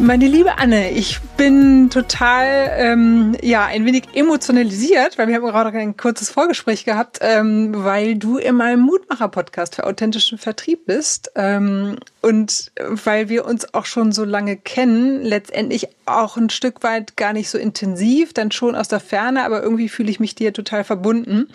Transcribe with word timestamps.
Meine 0.00 0.26
liebe 0.26 0.58
Anne, 0.58 0.90
ich 0.90 1.20
bin 1.36 1.88
total, 1.88 2.70
ähm, 2.76 3.36
ja, 3.40 3.64
ein 3.64 3.86
wenig 3.86 4.04
emotionalisiert, 4.14 5.16
weil 5.18 5.28
wir 5.28 5.36
haben 5.36 5.44
gerade 5.44 5.76
ein 5.78 5.96
kurzes 5.96 6.30
Vorgespräch 6.30 6.84
gehabt, 6.84 7.20
ähm, 7.22 7.72
weil 7.84 8.16
du 8.16 8.38
in 8.38 8.56
meinem 8.56 8.80
Mutmacher-Podcast 8.80 9.76
für 9.76 9.84
authentischen 9.84 10.36
Vertrieb 10.36 10.86
bist 10.86 11.30
ähm, 11.36 11.96
und 12.24 12.72
weil 12.78 13.28
wir 13.28 13.44
uns 13.44 13.74
auch 13.74 13.84
schon 13.84 14.10
so 14.10 14.24
lange 14.24 14.56
kennen, 14.56 15.22
letztendlich 15.22 15.88
auch 16.06 16.38
ein 16.38 16.48
Stück 16.48 16.82
weit 16.82 17.18
gar 17.18 17.34
nicht 17.34 17.50
so 17.50 17.58
intensiv, 17.58 18.32
dann 18.32 18.50
schon 18.50 18.74
aus 18.74 18.88
der 18.88 19.00
Ferne, 19.00 19.44
aber 19.44 19.62
irgendwie 19.62 19.90
fühle 19.90 20.10
ich 20.10 20.20
mich 20.20 20.34
dir 20.34 20.54
total 20.54 20.84
verbunden, 20.84 21.48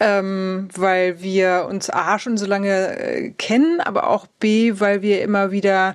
ähm, 0.00 0.68
weil 0.74 1.22
wir 1.22 1.66
uns 1.70 1.90
A 1.90 2.18
schon 2.18 2.36
so 2.36 2.46
lange 2.46 2.98
äh, 2.98 3.30
kennen, 3.30 3.80
aber 3.80 4.08
auch 4.08 4.26
B, 4.40 4.74
weil 4.80 5.00
wir 5.00 5.22
immer 5.22 5.52
wieder 5.52 5.94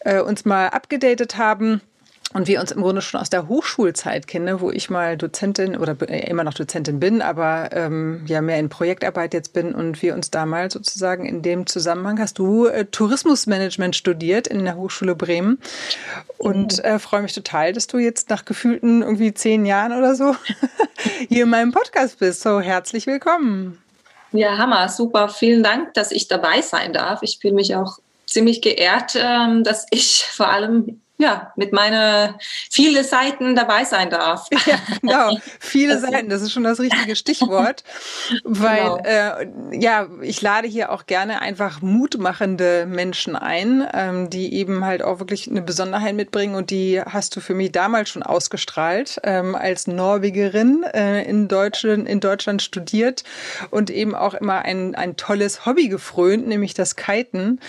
äh, 0.00 0.20
uns 0.20 0.44
mal 0.44 0.68
abgedatet 0.68 1.38
haben 1.38 1.80
und 2.34 2.46
wir 2.46 2.60
uns 2.60 2.72
im 2.72 2.82
Grunde 2.82 3.00
schon 3.00 3.20
aus 3.20 3.30
der 3.30 3.48
Hochschulzeit 3.48 4.26
kennen, 4.26 4.60
wo 4.60 4.70
ich 4.70 4.90
mal 4.90 5.16
Dozentin 5.16 5.76
oder 5.76 5.96
äh, 6.08 6.28
immer 6.28 6.44
noch 6.44 6.52
Dozentin 6.52 7.00
bin, 7.00 7.22
aber 7.22 7.70
ähm, 7.72 8.22
ja 8.26 8.42
mehr 8.42 8.58
in 8.58 8.68
Projektarbeit 8.68 9.32
jetzt 9.32 9.54
bin 9.54 9.74
und 9.74 10.02
wir 10.02 10.14
uns 10.14 10.30
damals 10.30 10.74
sozusagen 10.74 11.24
in 11.24 11.40
dem 11.40 11.66
Zusammenhang 11.66 12.20
hast 12.20 12.38
du 12.38 12.66
äh, 12.66 12.84
Tourismusmanagement 12.84 13.96
studiert 13.96 14.46
in 14.46 14.64
der 14.64 14.76
Hochschule 14.76 15.14
Bremen 15.14 15.58
und 16.36 16.84
äh, 16.84 16.98
freue 16.98 17.22
mich 17.22 17.32
total, 17.32 17.72
dass 17.72 17.86
du 17.86 17.96
jetzt 17.96 18.28
nach 18.28 18.44
gefühlten 18.44 19.00
irgendwie 19.00 19.32
zehn 19.32 19.64
Jahren 19.64 19.96
oder 19.96 20.14
so 20.14 20.36
hier 21.28 21.44
in 21.44 21.50
meinem 21.50 21.72
Podcast 21.72 22.18
bist. 22.18 22.42
So 22.42 22.60
herzlich 22.60 23.06
willkommen. 23.06 23.82
Ja, 24.32 24.58
Hammer, 24.58 24.90
super. 24.90 25.30
Vielen 25.30 25.62
Dank, 25.62 25.94
dass 25.94 26.12
ich 26.12 26.28
dabei 26.28 26.60
sein 26.60 26.92
darf. 26.92 27.22
Ich 27.22 27.38
fühle 27.40 27.54
mich 27.54 27.74
auch 27.74 27.98
ziemlich 28.26 28.60
geehrt, 28.60 29.16
ähm, 29.18 29.64
dass 29.64 29.86
ich 29.90 30.24
vor 30.24 30.48
allem 30.48 31.00
ja, 31.18 31.52
mit 31.56 31.72
meinen 31.72 32.36
vielen 32.70 33.04
Seiten 33.04 33.56
dabei 33.56 33.84
sein 33.84 34.08
darf. 34.10 34.48
Ja, 34.68 34.76
genau, 35.00 35.38
viele 35.60 35.98
Seiten, 35.98 36.28
das 36.28 36.42
ist 36.42 36.52
schon 36.52 36.64
das 36.64 36.78
richtige 36.78 37.16
Stichwort, 37.16 37.84
weil 38.44 38.82
genau. 38.82 38.98
äh, 39.04 39.46
ja, 39.80 40.06
ich 40.20 40.42
lade 40.42 40.68
hier 40.68 40.92
auch 40.92 41.06
gerne 41.06 41.40
einfach 41.40 41.80
mutmachende 41.80 42.84
Menschen 42.84 43.34
ein, 43.34 43.88
ähm, 43.94 44.28
die 44.28 44.52
eben 44.54 44.84
halt 44.84 45.02
auch 45.02 45.20
wirklich 45.20 45.48
eine 45.48 45.62
Besonderheit 45.62 46.14
mitbringen 46.14 46.54
und 46.54 46.70
die 46.70 47.00
hast 47.00 47.34
du 47.34 47.40
für 47.40 47.54
mich 47.54 47.72
damals 47.72 48.10
schon 48.10 48.22
ausgestrahlt, 48.22 49.20
ähm, 49.22 49.54
als 49.54 49.86
Norwegerin 49.86 50.82
äh, 50.82 51.22
in, 51.22 51.48
Deutschland, 51.48 52.06
in 52.06 52.20
Deutschland 52.20 52.60
studiert 52.60 53.24
und 53.70 53.88
eben 53.88 54.14
auch 54.14 54.34
immer 54.34 54.62
ein, 54.62 54.94
ein 54.94 55.16
tolles 55.16 55.64
Hobby 55.64 55.88
gefrönt, 55.88 56.46
nämlich 56.46 56.74
das 56.74 56.94
Kiten 56.96 57.60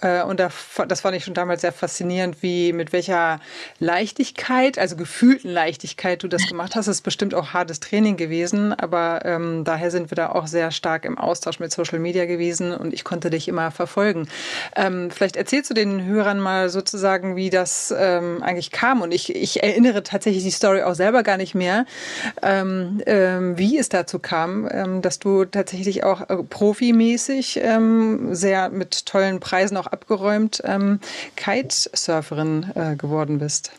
äh, 0.00 0.22
und 0.22 0.40
da, 0.40 0.50
das 0.88 1.02
fand 1.02 1.16
ich 1.16 1.24
schon 1.24 1.34
damals 1.34 1.60
sehr 1.60 1.72
faszinierend, 1.72 2.42
wie 2.42 2.72
mit 2.72 2.92
welcher 2.96 3.40
Leichtigkeit, 3.78 4.78
also 4.78 4.96
gefühlten 4.96 5.50
Leichtigkeit 5.50 6.22
du 6.22 6.28
das 6.28 6.46
gemacht 6.48 6.74
hast. 6.74 6.88
Das 6.88 6.96
ist 6.96 7.02
bestimmt 7.02 7.34
auch 7.34 7.52
hartes 7.52 7.78
Training 7.78 8.16
gewesen, 8.16 8.72
aber 8.72 9.20
ähm, 9.24 9.64
daher 9.64 9.90
sind 9.90 10.10
wir 10.10 10.16
da 10.16 10.30
auch 10.30 10.46
sehr 10.46 10.70
stark 10.70 11.04
im 11.04 11.18
Austausch 11.18 11.60
mit 11.60 11.72
Social 11.72 11.98
Media 11.98 12.24
gewesen 12.24 12.72
und 12.72 12.94
ich 12.94 13.04
konnte 13.04 13.28
dich 13.28 13.48
immer 13.48 13.70
verfolgen. 13.70 14.28
Ähm, 14.74 15.10
vielleicht 15.10 15.36
erzählst 15.36 15.68
du 15.68 15.74
den 15.74 16.06
Hörern 16.06 16.40
mal 16.40 16.70
sozusagen, 16.70 17.36
wie 17.36 17.50
das 17.50 17.94
ähm, 17.96 18.42
eigentlich 18.42 18.70
kam 18.70 19.02
und 19.02 19.12
ich, 19.12 19.34
ich 19.34 19.62
erinnere 19.62 20.02
tatsächlich 20.02 20.44
die 20.44 20.50
Story 20.50 20.82
auch 20.82 20.94
selber 20.94 21.22
gar 21.22 21.36
nicht 21.36 21.54
mehr, 21.54 21.84
ähm, 22.42 23.02
ähm, 23.04 23.58
wie 23.58 23.76
es 23.76 23.90
dazu 23.90 24.18
kam, 24.18 24.66
ähm, 24.72 25.02
dass 25.02 25.18
du 25.18 25.44
tatsächlich 25.44 26.04
auch 26.04 26.30
äh, 26.30 26.36
profimäßig 26.42 27.60
sehr 28.32 28.68
mit 28.70 29.06
tollen 29.06 29.40
Preisen 29.40 29.76
auch 29.76 29.86
abgeräumt 29.86 30.62
Kitesurferin 31.36 32.72
äh, 32.74 32.85
äh, 32.85 32.85
geworden 32.94 33.38
bist? 33.38 33.72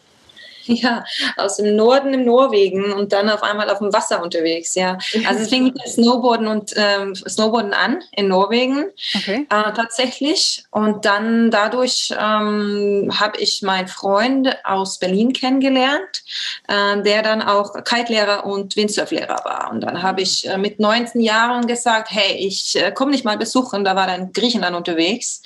Ja, 0.77 1.05
aus 1.37 1.57
dem 1.57 1.75
Norden 1.75 2.13
im 2.13 2.25
Norwegen 2.25 2.91
und 2.93 3.11
dann 3.11 3.29
auf 3.29 3.41
einmal 3.41 3.69
auf 3.69 3.79
dem 3.79 3.91
Wasser 3.93 4.21
unterwegs, 4.21 4.75
ja. 4.75 4.97
Also 5.25 5.41
es 5.41 5.49
fing 5.49 5.63
mit 5.65 5.79
Snowboarden 5.87 6.47
und 6.47 6.73
ähm, 6.75 7.15
Snowboarden 7.15 7.73
an 7.73 8.03
in 8.11 8.27
Norwegen 8.27 8.85
okay. 9.15 9.47
äh, 9.49 9.73
tatsächlich. 9.73 10.65
Und 10.71 11.05
dann 11.05 11.51
dadurch 11.51 12.13
ähm, 12.19 13.11
habe 13.19 13.39
ich 13.39 13.61
meinen 13.61 13.87
Freund 13.87 14.55
aus 14.65 14.99
Berlin 14.99 15.33
kennengelernt, 15.33 16.23
äh, 16.67 17.01
der 17.01 17.23
dann 17.23 17.41
auch 17.41 17.73
Kite-Lehrer 17.83 18.45
und 18.45 18.75
Windsurflehrer 18.75 19.39
war. 19.43 19.71
Und 19.71 19.81
dann 19.81 20.03
habe 20.03 20.21
ich 20.21 20.47
äh, 20.47 20.57
mit 20.57 20.79
19 20.79 21.21
Jahren 21.21 21.65
gesagt, 21.67 22.09
hey, 22.11 22.35
ich 22.37 22.75
äh, 22.75 22.91
komme 22.91 23.11
nicht 23.11 23.25
mal 23.25 23.37
besuchen. 23.37 23.83
Da 23.83 23.95
war 23.95 24.07
dann 24.07 24.33
Griechenland 24.33 24.75
unterwegs. 24.75 25.41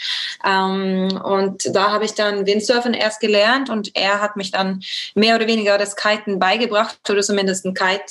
Ähm, 0.45 1.09
und 1.23 1.63
da 1.75 1.91
habe 1.91 2.05
ich 2.05 2.13
dann 2.13 2.45
Windsurfen 2.45 2.93
erst 2.93 3.19
gelernt 3.19 3.69
und 3.69 3.95
er 3.95 4.21
hat 4.21 4.35
mich 4.35 4.51
dann 4.51 4.81
mehr 5.15 5.35
oder 5.35 5.47
weniger 5.47 5.77
das 5.77 5.95
Kiten 5.95 6.39
beigebracht 6.39 6.97
oder 7.09 7.21
zumindest 7.21 7.65
ein 7.65 7.73
Kite 7.73 8.03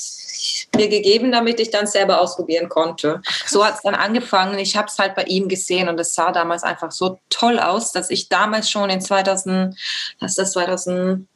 mir 0.77 0.89
gegeben, 0.89 1.33
damit 1.33 1.61
ich 1.61 1.71
dann 1.71 1.87
selber 1.87 2.21
ausprobieren 2.21 2.69
konnte. 2.69 3.21
So 3.47 3.65
hat 3.65 3.77
es 3.77 3.83
dann 3.83 3.95
angefangen. 3.95 4.59
Ich 4.59 4.77
habe 4.77 4.89
es 4.89 4.99
halt 4.99 5.15
bei 5.15 5.25
ihm 5.25 5.49
gesehen 5.49 5.89
und 5.89 5.99
es 5.99 6.15
sah 6.15 6.33
damals 6.33 6.63
einfach 6.63 6.93
so 6.93 7.19
toll 7.29 7.59
aus, 7.59 7.93
dass 7.93 8.11
ich 8.11 8.29
damals 8.29 8.71
schon 8.71 8.91
in 8.91 9.01
2000, 9.01 9.77
was 10.21 10.31
ist 10.31 10.39
das 10.39 10.53
2000 10.53 11.27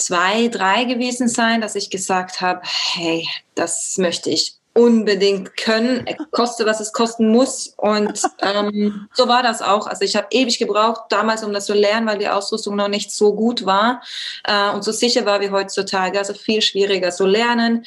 zwei, 0.00 0.48
drei 0.48 0.84
gewesen 0.84 1.28
sein, 1.28 1.60
dass 1.60 1.74
ich 1.74 1.90
gesagt 1.90 2.40
habe, 2.40 2.62
hey, 2.64 3.28
das 3.54 3.96
möchte 3.98 4.30
ich 4.30 4.59
unbedingt 4.80 5.58
können, 5.58 6.06
koste 6.30 6.64
was 6.64 6.80
es 6.80 6.92
kosten 6.94 7.28
muss. 7.28 7.74
Und 7.76 8.22
ähm, 8.40 9.08
so 9.12 9.28
war 9.28 9.42
das 9.42 9.60
auch. 9.60 9.86
Also 9.86 10.04
ich 10.04 10.16
habe 10.16 10.28
ewig 10.30 10.58
gebraucht 10.58 11.02
damals, 11.10 11.44
um 11.44 11.52
das 11.52 11.66
zu 11.66 11.74
lernen, 11.74 12.06
weil 12.06 12.16
die 12.16 12.28
Ausrüstung 12.28 12.76
noch 12.76 12.88
nicht 12.88 13.12
so 13.12 13.34
gut 13.34 13.66
war 13.66 14.02
äh, 14.44 14.70
und 14.70 14.82
so 14.82 14.90
sicher 14.92 15.26
war 15.26 15.40
wie 15.42 15.50
heutzutage. 15.50 16.18
Also 16.18 16.32
viel 16.32 16.62
schwieriger 16.62 17.10
zu 17.10 17.26
lernen. 17.26 17.84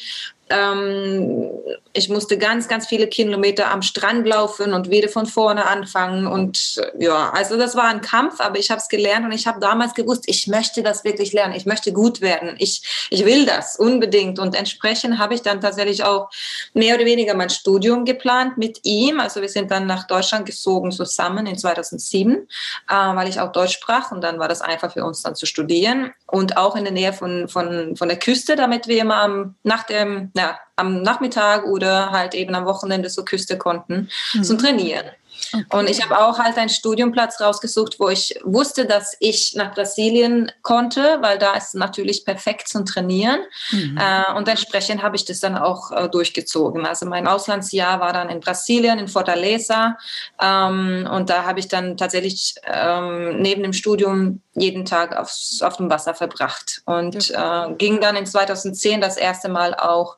Ähm, 0.54 1.50
ich 1.94 2.10
musste 2.10 2.38
ganz, 2.38 2.68
ganz 2.68 2.88
viele 2.88 3.08
Kilometer 3.08 3.72
am 3.72 3.82
Strand 3.82 4.28
laufen 4.28 4.74
und 4.74 4.90
wieder 4.90 5.10
von 5.10 5.26
vorne 5.26 5.68
anfangen. 5.68 6.28
Und 6.28 6.82
ja, 7.00 7.32
also 7.32 7.58
das 7.58 7.76
war 7.76 7.86
ein 7.86 8.02
Kampf, 8.02 8.40
aber 8.40 8.60
ich 8.60 8.70
habe 8.70 8.80
es 8.80 8.88
gelernt 8.88 9.26
und 9.26 9.32
ich 9.32 9.48
habe 9.48 9.60
damals 9.60 9.94
gewusst, 9.94 10.26
ich 10.28 10.48
möchte 10.48 10.84
das 10.84 11.04
wirklich 11.04 11.34
lernen. 11.34 11.56
Ich 11.56 11.66
möchte 11.66 11.92
gut 11.92 12.22
werden. 12.22 12.56
Ich, 12.60 13.08
ich 13.10 13.26
will 13.26 13.46
das 13.46 13.78
unbedingt. 13.78 14.38
Und 14.40 14.56
entsprechend 14.56 15.18
habe 15.18 15.34
ich 15.34 15.42
dann 15.42 15.62
tatsächlich 15.62 16.04
auch 16.04 16.30
mehr 16.74 16.96
oder 16.96 17.06
weniger 17.06 17.34
mein 17.34 17.50
Studium 17.50 18.06
geplant 18.06 18.58
mit 18.58 18.80
ihm. 18.84 19.20
Also 19.20 19.42
wir 19.42 19.50
sind 19.50 19.72
dann 19.72 19.88
nach 19.88 20.06
Deutschland 20.06 20.46
gezogen 20.46 20.92
zusammen 20.92 21.48
in 21.48 21.58
2007, 21.58 22.48
äh, 22.90 22.94
weil 22.94 23.28
ich 23.28 23.40
auch 23.40 23.52
Deutsch 23.52 23.74
sprach. 23.74 24.12
Und 24.12 24.22
dann 24.22 24.40
war 24.40 24.48
das 24.48 24.62
einfach 24.62 24.94
für 24.94 25.04
uns 25.04 25.24
dann 25.24 25.36
zu 25.36 25.46
studieren 25.46 26.12
und 26.28 26.58
auch 26.58 26.76
in 26.76 26.84
der 26.84 26.94
Nähe 26.94 27.14
von, 27.14 27.48
von, 27.48 27.96
von 27.96 28.08
der 28.08 28.18
Küste, 28.18 28.56
damit 28.56 28.88
wir 28.88 29.02
immer 29.02 29.18
am, 29.18 29.56
nach 29.64 29.84
dem, 29.84 30.32
ja, 30.44 30.60
am 30.76 31.02
Nachmittag 31.02 31.66
oder 31.66 32.12
halt 32.12 32.34
eben 32.34 32.54
am 32.56 32.66
Wochenende 32.66 33.10
zur 33.10 33.26
Küste 33.26 33.58
konnten 33.58 34.10
mhm. 34.34 34.44
zum 34.44 34.58
Trainieren. 34.58 35.06
Okay. 35.52 35.66
Und 35.72 35.90
ich 35.90 36.04
habe 36.04 36.20
auch 36.20 36.40
halt 36.40 36.58
einen 36.58 36.70
Studiumplatz 36.70 37.42
rausgesucht, 37.42 38.00
wo 38.00 38.10
ich 38.10 38.40
wusste, 38.44 38.86
dass 38.86 39.16
ich 39.20 39.54
nach 39.56 39.74
Brasilien 39.74 40.52
konnte, 40.62 41.18
weil 41.22 41.38
da 41.38 41.54
ist 41.54 41.76
natürlich 41.76 42.26
perfekt 42.26 42.68
zum 42.68 42.86
Trainieren. 42.86 43.40
Mhm. 43.72 43.98
Äh, 43.98 44.34
und 44.34 44.48
entsprechend 44.48 45.04
habe 45.04 45.16
ich 45.16 45.26
das 45.26 45.40
dann 45.40 45.58
auch 45.58 45.92
äh, 45.92 46.10
durchgezogen. 46.10 46.86
Also 46.86 47.06
mein 47.06 47.28
Auslandsjahr 47.28 48.00
war 48.00 48.14
dann 48.14 48.30
in 48.30 48.40
Brasilien, 48.40 49.00
in 49.00 49.08
Fortaleza. 49.08 49.98
Ähm, 50.42 51.08
und 51.12 51.30
da 51.30 51.44
habe 51.46 51.60
ich 51.60 51.68
dann 51.68 51.98
tatsächlich 51.98 52.56
ähm, 52.66 53.42
neben 53.42 53.64
dem 53.64 53.74
Studium 53.74 54.42
jeden 54.56 54.86
Tag 54.86 55.16
aufs, 55.16 55.62
auf 55.62 55.78
dem 55.78 55.90
Wasser 55.90 56.14
verbracht. 56.14 56.82
Und 56.86 57.32
äh, 57.32 57.74
ging 57.78 58.02
dann 58.02 58.16
in 58.16 58.26
2010 58.26 59.02
das 59.02 59.18
erste 59.18 59.50
Mal 59.50 59.74
auch 59.76 60.18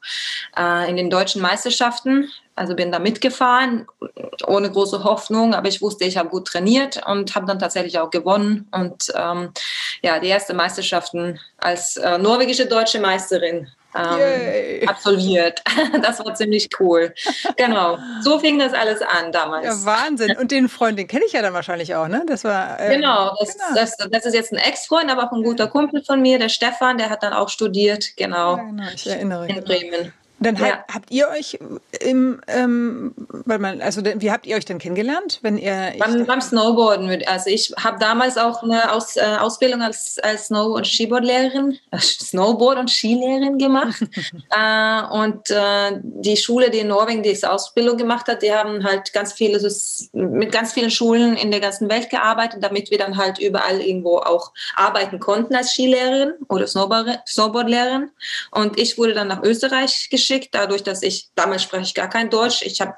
äh, 0.57 0.89
in 0.89 0.97
den 0.97 1.09
deutschen 1.09 1.41
Meisterschaften 1.41 2.29
also 2.55 2.75
bin 2.75 2.91
da 2.91 2.99
mitgefahren, 2.99 3.85
ohne 4.47 4.71
große 4.71 5.03
Hoffnung, 5.03 5.53
aber 5.53 5.67
ich 5.67 5.81
wusste, 5.81 6.05
ich 6.05 6.17
habe 6.17 6.29
gut 6.29 6.47
trainiert 6.47 7.01
und 7.05 7.35
habe 7.35 7.45
dann 7.45 7.59
tatsächlich 7.59 7.99
auch 7.99 8.09
gewonnen. 8.09 8.67
Und 8.71 9.11
ähm, 9.15 9.51
ja, 10.01 10.19
die 10.19 10.27
erste 10.27 10.53
Meisterschaften 10.53 11.39
als 11.57 11.97
äh, 11.97 12.17
norwegische 12.17 12.65
deutsche 12.65 12.99
Meisterin 12.99 13.67
ähm, 13.95 14.87
absolviert. 14.87 15.61
Das 16.01 16.19
war 16.19 16.35
ziemlich 16.35 16.69
cool. 16.79 17.13
Genau. 17.55 17.97
So 18.21 18.39
fing 18.39 18.59
das 18.59 18.73
alles 18.73 19.01
an 19.01 19.31
damals. 19.31 19.65
Ja, 19.65 19.85
Wahnsinn. 19.85 20.37
Und 20.37 20.51
den 20.51 20.67
Freund, 20.67 20.99
den 20.99 21.07
kenne 21.07 21.25
ich 21.25 21.33
ja 21.33 21.41
dann 21.41 21.53
wahrscheinlich 21.53 21.95
auch, 21.95 22.07
ne? 22.07 22.23
Das 22.27 22.43
war. 22.43 22.79
Ähm, 22.79 22.99
genau, 22.99 23.35
das, 23.39 23.53
genau. 23.53 23.65
Das, 23.75 23.97
das, 23.97 24.25
ist 24.25 24.33
jetzt 24.33 24.51
ein 24.51 24.57
Ex-Freund, 24.57 25.09
aber 25.09 25.25
auch 25.25 25.31
ein 25.31 25.43
guter 25.43 25.67
Kumpel 25.67 26.03
von 26.03 26.21
mir, 26.21 26.37
der 26.37 26.49
Stefan, 26.49 26.97
der 26.97 27.09
hat 27.09 27.23
dann 27.23 27.33
auch 27.33 27.49
studiert, 27.49 28.17
genau. 28.17 28.57
Ja, 28.57 28.63
genau. 28.63 28.83
Ich 28.93 29.07
erinnere 29.07 29.45
mich. 29.45 29.55
In 29.55 29.63
Bremen. 29.63 30.13
Dann 30.39 30.57
ja. 30.57 30.83
habt 30.93 31.11
ihr 31.11 31.29
euch 31.29 31.57
im, 32.01 32.41
ähm, 32.47 33.13
weil 33.45 33.57
man, 33.57 33.81
also 33.81 34.01
wie 34.03 34.31
habt 34.31 34.45
ihr 34.45 34.57
euch 34.57 34.65
denn 34.65 34.79
kennengelernt, 34.79 35.39
wenn 35.43 35.57
ihr 35.57 35.93
beim, 35.97 36.25
beim 36.25 36.41
Snowboarden? 36.41 37.23
Also 37.25 37.49
ich 37.49 37.73
habe 37.81 37.99
damals 37.99 38.37
auch 38.37 38.61
eine 38.61 38.91
Aus, 38.91 39.15
äh, 39.15 39.21
Ausbildung 39.39 39.81
als, 39.81 40.19
als 40.21 40.47
Snow- 40.47 40.75
und 40.75 40.85
Skiboardlehrerin, 40.85 41.77
äh, 41.91 41.97
Snowboard- 41.97 42.79
und 42.79 42.91
Skilehrerin 42.91 43.57
gemacht. 43.57 44.01
äh, 44.49 45.03
und 45.09 45.49
äh, 45.51 46.01
die 46.03 46.35
Schule, 46.35 46.69
die 46.69 46.79
in 46.79 46.89
Norwegen 46.89 47.23
diese 47.23 47.49
Ausbildung 47.49 47.95
gemacht 47.95 48.27
hat, 48.27 48.41
die 48.41 48.53
haben 48.53 48.83
halt 48.83 49.13
ganz 49.13 49.31
viele, 49.31 49.61
mit 50.11 50.51
ganz 50.51 50.73
vielen 50.73 50.91
Schulen 50.91 51.37
in 51.37 51.51
der 51.51 51.61
ganzen 51.61 51.89
Welt 51.89 52.09
gearbeitet, 52.09 52.61
damit 52.61 52.91
wir 52.91 52.97
dann 52.97 53.15
halt 53.15 53.39
überall 53.39 53.79
irgendwo 53.79 54.17
auch 54.17 54.51
arbeiten 54.75 55.19
konnten 55.19 55.55
als 55.55 55.71
Skilehrerin 55.71 56.33
oder 56.49 56.67
Snowboard, 56.67 57.21
Snowboardlehrerin. 57.25 58.09
Und 58.51 58.77
ich 58.77 58.97
wurde 58.97 59.13
dann 59.13 59.29
nach 59.29 59.41
Österreich 59.41 60.09
geschickt 60.09 60.24
geschickt, 60.25 60.49
dadurch, 60.53 60.83
dass 60.83 61.03
ich, 61.03 61.29
damals 61.35 61.63
spreche 61.63 61.83
ich 61.83 61.93
gar 61.93 62.09
kein 62.09 62.29
Deutsch. 62.29 62.61
Ich 62.63 62.81
habe 62.81 62.95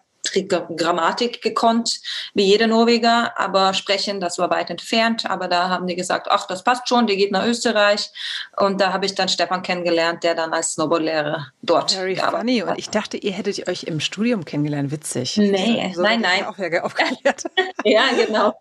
Grammatik 0.75 1.41
gekonnt, 1.41 2.01
wie 2.33 2.43
jeder 2.43 2.67
Norweger, 2.67 3.39
aber 3.39 3.73
sprechen, 3.73 4.19
das 4.19 4.37
war 4.37 4.49
weit 4.49 4.69
entfernt. 4.69 5.25
Aber 5.29 5.47
da 5.47 5.69
haben 5.69 5.87
die 5.87 5.95
gesagt, 5.95 6.27
ach, 6.29 6.47
das 6.47 6.63
passt 6.63 6.89
schon, 6.89 7.07
die 7.07 7.15
geht 7.15 7.31
nach 7.31 7.45
Österreich. 7.45 8.09
Und 8.57 8.81
da 8.81 8.91
habe 8.91 9.05
ich 9.05 9.15
dann 9.15 9.29
Stefan 9.29 9.61
kennengelernt, 9.61 10.23
der 10.23 10.35
dann 10.35 10.53
als 10.53 10.73
Snowboardlehrer 10.73 11.47
dort 11.61 11.93
Very 11.93 12.17
funny. 12.17 12.61
Und 12.61 12.77
ich 12.77 12.89
dachte, 12.89 13.17
ihr 13.17 13.31
hättet 13.31 13.69
euch 13.69 13.83
im 13.83 13.99
Studium 13.99 14.43
kennengelernt. 14.43 14.91
Witzig. 14.91 15.37
Nee, 15.37 15.93
so 15.95 16.01
nein, 16.01 16.21
nein. 16.21 16.45
Auch 16.45 16.57
aufgeklärt. 16.83 17.43
ja, 17.85 18.03
genau. 18.13 18.53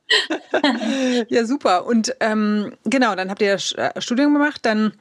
ja, 1.29 1.45
super. 1.45 1.85
Und 1.87 2.15
ähm, 2.21 2.77
genau, 2.85 3.15
dann 3.17 3.31
habt 3.31 3.43
ihr 3.43 3.55
das 3.55 3.73
äh, 3.73 3.91
Studium 4.01 4.35
gemacht, 4.35 4.61
dann 4.63 4.93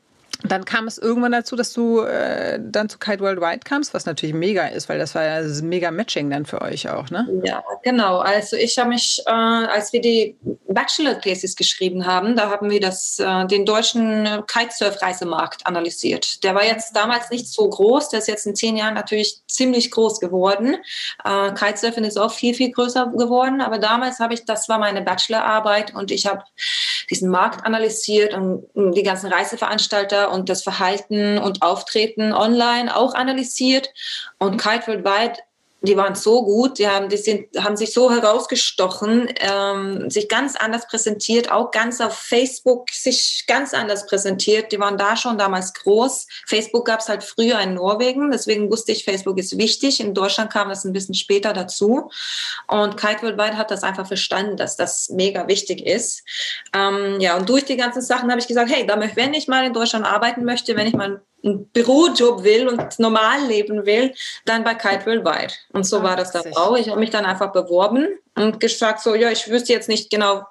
dann 0.44 0.66
kam 0.66 0.88
es 0.88 0.98
irgendwann 0.98 1.32
dazu, 1.32 1.56
dass 1.56 1.74
du 1.74 2.02
äh, 2.02 2.60
dann 2.62 2.90
zu 2.90 2.98
Kite 2.98 3.22
Worldwide 3.22 3.60
kamst, 3.60 3.94
was 3.94 4.06
natürlich 4.06 4.36
mega 4.36 4.68
ist, 4.68 4.90
weil 4.90 5.00
das 5.00 5.16
war 5.16 5.24
ja 5.24 5.42
das 5.42 5.62
mega 5.62 5.92
Matching 5.92 6.30
dann 6.30 6.46
für 6.46 6.62
euch 6.62 6.90
auch, 6.90 7.10
ne? 7.10 7.28
Ja, 7.44 7.64
genau. 7.84 8.20
Also 8.20 8.56
ich 8.56 8.78
habe 8.78 8.90
mich, 8.90 9.22
äh, 9.26 9.32
als 9.32 9.94
wir 9.94 10.02
die 10.02 10.36
Bachelor 10.68 11.20
Thesis 11.20 11.56
geschrieben 11.56 12.06
haben, 12.06 12.36
da 12.36 12.50
haben 12.50 12.70
wir 12.70 12.80
das, 12.80 13.20
äh, 13.20 13.46
den 13.46 13.66
deutschen 13.66 14.28
Kitesurf-Reisemarkt 14.48 15.66
analysiert. 15.66 16.44
Der 16.44 16.56
war 16.56 16.66
jetzt 16.66 16.96
damals 16.96 17.30
nicht 17.30 17.48
so 17.48 17.70
groß, 17.70 18.10
der 18.10 18.20
ist 18.20 18.28
jetzt 18.28 18.46
in 18.46 18.56
zehn 18.56 18.78
Jahren 18.78 18.94
natürlich 18.94 19.42
ziemlich 19.48 19.92
groß 19.92 20.20
geworden. 20.20 20.78
Äh, 21.24 21.54
Kitesurfen 21.54 22.04
ist 22.04 22.18
auch 22.18 22.32
viel, 22.32 22.54
viel 22.54 22.72
größer 22.72 23.12
geworden, 23.16 23.62
aber 23.62 23.78
damals 23.78 24.20
habe 24.20 24.34
ich, 24.34 24.46
das 24.46 24.70
war 24.70 24.80
meine 24.80 25.02
Bachelorarbeit 25.02 25.94
und 25.96 26.12
ich 26.12 26.26
habe 26.26 26.44
diesen 27.10 27.30
Markt 27.30 27.66
analysiert 27.66 28.34
und 28.34 28.66
die 28.76 29.04
ganzen 29.04 29.32
Reiseveranstalter 29.32 30.25
und 30.30 30.50
das 30.50 30.64
Verhalten 30.64 31.38
und 31.38 31.62
Auftreten 31.62 32.34
online 32.34 32.96
auch 32.96 33.14
analysiert. 33.14 33.90
Und 34.40 34.58
Kite 34.62 34.88
Worldwide 34.88 35.40
die 35.86 35.98
waren 35.98 36.16
so 36.16 36.44
gut, 36.44 36.80
die 36.80 36.88
haben, 36.88 37.10
die 37.10 37.18
sind, 37.18 37.48
haben 37.58 37.76
sich 37.76 37.94
so 37.94 38.12
herausgestochen, 38.12 39.34
ähm, 39.40 40.10
sich 40.10 40.30
ganz 40.30 40.56
anders 40.56 40.88
präsentiert, 40.88 41.52
auch 41.52 41.72
ganz 41.72 42.02
auf 42.02 42.18
Facebook 42.18 42.90
sich 42.92 43.46
ganz 43.48 43.74
anders 43.74 44.06
präsentiert. 44.06 44.72
Die 44.72 44.80
waren 44.80 44.98
da 44.98 45.16
schon 45.18 45.38
damals 45.38 45.74
groß. 45.74 46.28
Facebook 46.46 46.86
gab 46.86 47.00
es 47.00 47.10
halt 47.10 47.24
früher 47.24 47.60
in 47.60 47.74
Norwegen, 47.74 48.32
deswegen 48.32 48.70
wusste 48.72 48.92
ich, 48.92 49.04
Facebook 49.06 49.38
ist 49.38 49.58
wichtig. 49.58 50.00
In 50.00 50.14
Deutschland 50.14 50.52
kam 50.52 50.70
das 50.70 50.86
ein 50.86 50.94
bisschen 50.94 51.16
später 51.16 51.54
dazu. 51.54 52.10
Und 52.68 52.98
Kite 52.98 53.24
Worldwide 53.24 53.58
hat 53.58 53.72
das 53.72 53.84
einfach 53.84 54.08
verstanden, 54.08 54.58
dass 54.58 54.76
das 54.76 55.10
mega 55.10 55.48
wichtig 55.48 55.86
ist. 55.86 56.24
Ähm, 56.74 57.20
ja, 57.20 57.38
und 57.38 57.50
durch 57.50 57.66
die 57.66 57.78
ganzen 57.78 58.02
Sachen 58.02 58.30
habe 58.30 58.40
ich 58.40 58.48
gesagt, 58.48 58.72
hey, 58.72 58.88
wenn 59.16 59.34
ich 59.34 59.48
mal 59.48 59.66
in 59.66 59.74
Deutschland 59.74 60.06
arbeiten 60.06 60.44
möchte, 60.46 60.76
wenn 60.76 60.88
ich 60.88 60.94
mal 60.94 61.22
einen 61.46 61.68
Bürojob 61.68 62.44
will 62.44 62.68
und 62.68 63.00
normal 63.00 63.46
leben 63.46 63.86
will, 63.86 64.14
dann 64.46 64.64
bei 64.64 64.74
Kite 64.74 65.06
Worldwide. 65.06 65.54
Und 65.72 65.86
so 65.86 66.04
war 66.04 66.16
das 66.16 66.32
dann 66.32 66.54
auch. 66.56 66.76
Ich 66.76 66.90
habe 66.90 67.00
mich 67.00 67.12
dann 67.12 67.26
einfach 67.26 67.52
beworben 67.52 68.08
und 68.36 68.60
gesagt 68.60 69.02
so, 69.02 69.16
ja, 69.16 69.32
ich 69.32 69.50
wüsste 69.50 69.72
jetzt 69.72 69.88
nicht 69.88 70.10
genau, 70.10 70.44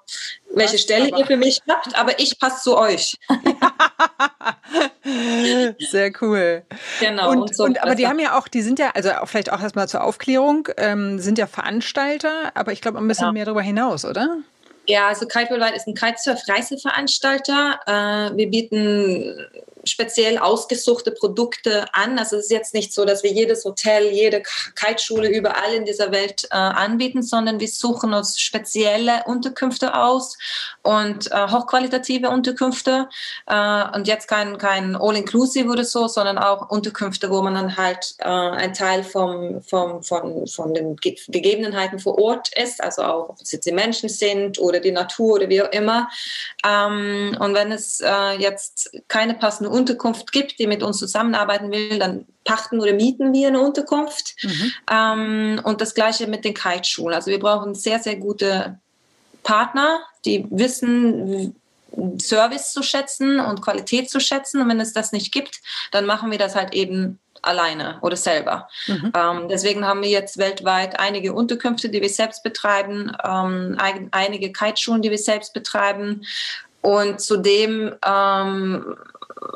welche 0.54 0.74
Was, 0.74 0.82
Stelle 0.82 1.10
ihr 1.16 1.26
für 1.26 1.36
mich 1.36 1.60
habt, 1.68 1.98
aber 1.98 2.18
ich 2.18 2.38
passe 2.38 2.62
zu 2.62 2.78
euch. 2.78 3.16
Sehr 5.78 6.12
cool. 6.22 6.62
Genau. 7.00 7.30
Und, 7.30 7.42
und, 7.42 7.56
so 7.56 7.64
und 7.64 7.82
aber 7.82 7.94
die 7.94 8.06
haben 8.06 8.18
ja 8.18 8.38
auch, 8.38 8.48
die 8.48 8.62
sind 8.62 8.78
ja, 8.78 8.90
also 8.94 9.10
vielleicht 9.24 9.52
auch 9.52 9.60
erstmal 9.60 9.88
zur 9.88 10.04
Aufklärung, 10.04 10.68
ähm, 10.76 11.18
sind 11.18 11.38
ja 11.38 11.46
Veranstalter, 11.46 12.52
aber 12.54 12.72
ich 12.72 12.80
glaube 12.80 12.98
ein 12.98 13.08
bisschen 13.08 13.26
ja. 13.26 13.32
mehr 13.32 13.44
darüber 13.44 13.62
hinaus, 13.62 14.04
oder? 14.04 14.38
Ja, 14.86 15.08
also 15.08 15.26
Kite 15.26 15.50
Worldwide 15.50 15.76
ist 15.76 15.86
ein 15.86 15.94
Kitesurf-Reiseveranstalter. 15.94 17.80
Äh, 17.86 18.36
wir 18.36 18.50
bieten 18.50 19.46
speziell 19.84 20.38
ausgesuchte 20.38 21.10
Produkte 21.10 21.86
an. 21.92 22.18
Also 22.18 22.36
es 22.36 22.44
ist 22.44 22.50
jetzt 22.50 22.74
nicht 22.74 22.92
so, 22.92 23.04
dass 23.04 23.22
wir 23.22 23.32
jedes 23.32 23.64
Hotel, 23.64 24.10
jede 24.10 24.42
Kiteschule 24.74 25.28
überall 25.28 25.74
in 25.74 25.84
dieser 25.84 26.12
Welt 26.12 26.44
äh, 26.50 26.56
anbieten, 26.56 27.22
sondern 27.22 27.60
wir 27.60 27.68
suchen 27.68 28.14
uns 28.14 28.40
spezielle 28.40 29.24
Unterkünfte 29.26 29.94
aus 29.94 30.36
und 30.82 31.30
äh, 31.32 31.48
hochqualitative 31.48 32.30
Unterkünfte. 32.30 33.08
Äh, 33.46 33.84
und 33.94 34.08
jetzt 34.08 34.28
kein, 34.28 34.58
kein 34.58 34.96
All-Inclusive 34.96 35.68
oder 35.68 35.84
so, 35.84 36.08
sondern 36.08 36.38
auch 36.38 36.70
Unterkünfte, 36.70 37.30
wo 37.30 37.42
man 37.42 37.54
dann 37.54 37.76
halt 37.76 38.14
äh, 38.18 38.24
ein 38.24 38.72
Teil 38.72 39.04
vom, 39.04 39.62
vom, 39.62 40.02
von, 40.02 40.46
von 40.46 40.74
den 40.74 40.96
Gegebenheiten 40.96 41.98
vor 41.98 42.18
Ort 42.18 42.50
ist, 42.56 42.82
also 42.82 43.02
auch 43.02 43.28
ob 43.30 43.40
es 43.40 43.52
jetzt 43.52 43.66
die 43.66 43.72
Menschen 43.72 44.08
sind 44.08 44.58
oder 44.58 44.80
die 44.80 44.92
Natur 44.92 45.34
oder 45.34 45.48
wie 45.48 45.62
auch 45.62 45.72
immer. 45.72 46.08
Ähm, 46.64 47.36
und 47.40 47.54
wenn 47.54 47.72
es 47.72 48.00
äh, 48.00 48.32
jetzt 48.38 48.90
keine 49.08 49.34
passende 49.34 49.70
Unterkunft 49.74 50.32
gibt, 50.32 50.58
die 50.58 50.66
mit 50.66 50.82
uns 50.82 50.98
zusammenarbeiten 50.98 51.70
will, 51.70 51.98
dann 51.98 52.26
pachten 52.44 52.80
oder 52.80 52.92
mieten 52.92 53.32
wir 53.32 53.48
eine 53.48 53.60
Unterkunft. 53.60 54.34
Mhm. 54.42 54.72
Ähm, 54.90 55.60
und 55.64 55.80
das 55.80 55.94
gleiche 55.94 56.26
mit 56.26 56.44
den 56.44 56.54
Kiteschulen. 56.54 57.14
Also 57.14 57.30
wir 57.30 57.40
brauchen 57.40 57.74
sehr, 57.74 57.98
sehr 57.98 58.16
gute 58.16 58.78
Partner, 59.42 60.00
die 60.24 60.46
wissen, 60.50 61.54
Service 62.20 62.72
zu 62.72 62.82
schätzen 62.82 63.40
und 63.40 63.62
Qualität 63.62 64.10
zu 64.10 64.20
schätzen. 64.20 64.60
Und 64.60 64.68
wenn 64.68 64.80
es 64.80 64.92
das 64.92 65.12
nicht 65.12 65.32
gibt, 65.32 65.60
dann 65.92 66.06
machen 66.06 66.30
wir 66.30 66.38
das 66.38 66.54
halt 66.54 66.74
eben 66.74 67.18
alleine 67.42 67.98
oder 68.00 68.16
selber. 68.16 68.68
Mhm. 68.86 69.12
Ähm, 69.14 69.48
deswegen 69.48 69.86
haben 69.86 70.02
wir 70.02 70.08
jetzt 70.08 70.38
weltweit 70.38 70.98
einige 70.98 71.34
Unterkünfte, 71.34 71.88
die 71.88 72.00
wir 72.00 72.08
selbst 72.08 72.42
betreiben, 72.42 73.12
ähm, 73.22 73.76
ein, 73.78 74.08
einige 74.12 74.52
Kiteschulen, 74.52 75.02
die 75.02 75.10
wir 75.10 75.18
selbst 75.18 75.52
betreiben. 75.52 76.24
Und 76.80 77.20
zudem 77.20 77.94
ähm, 78.04 78.96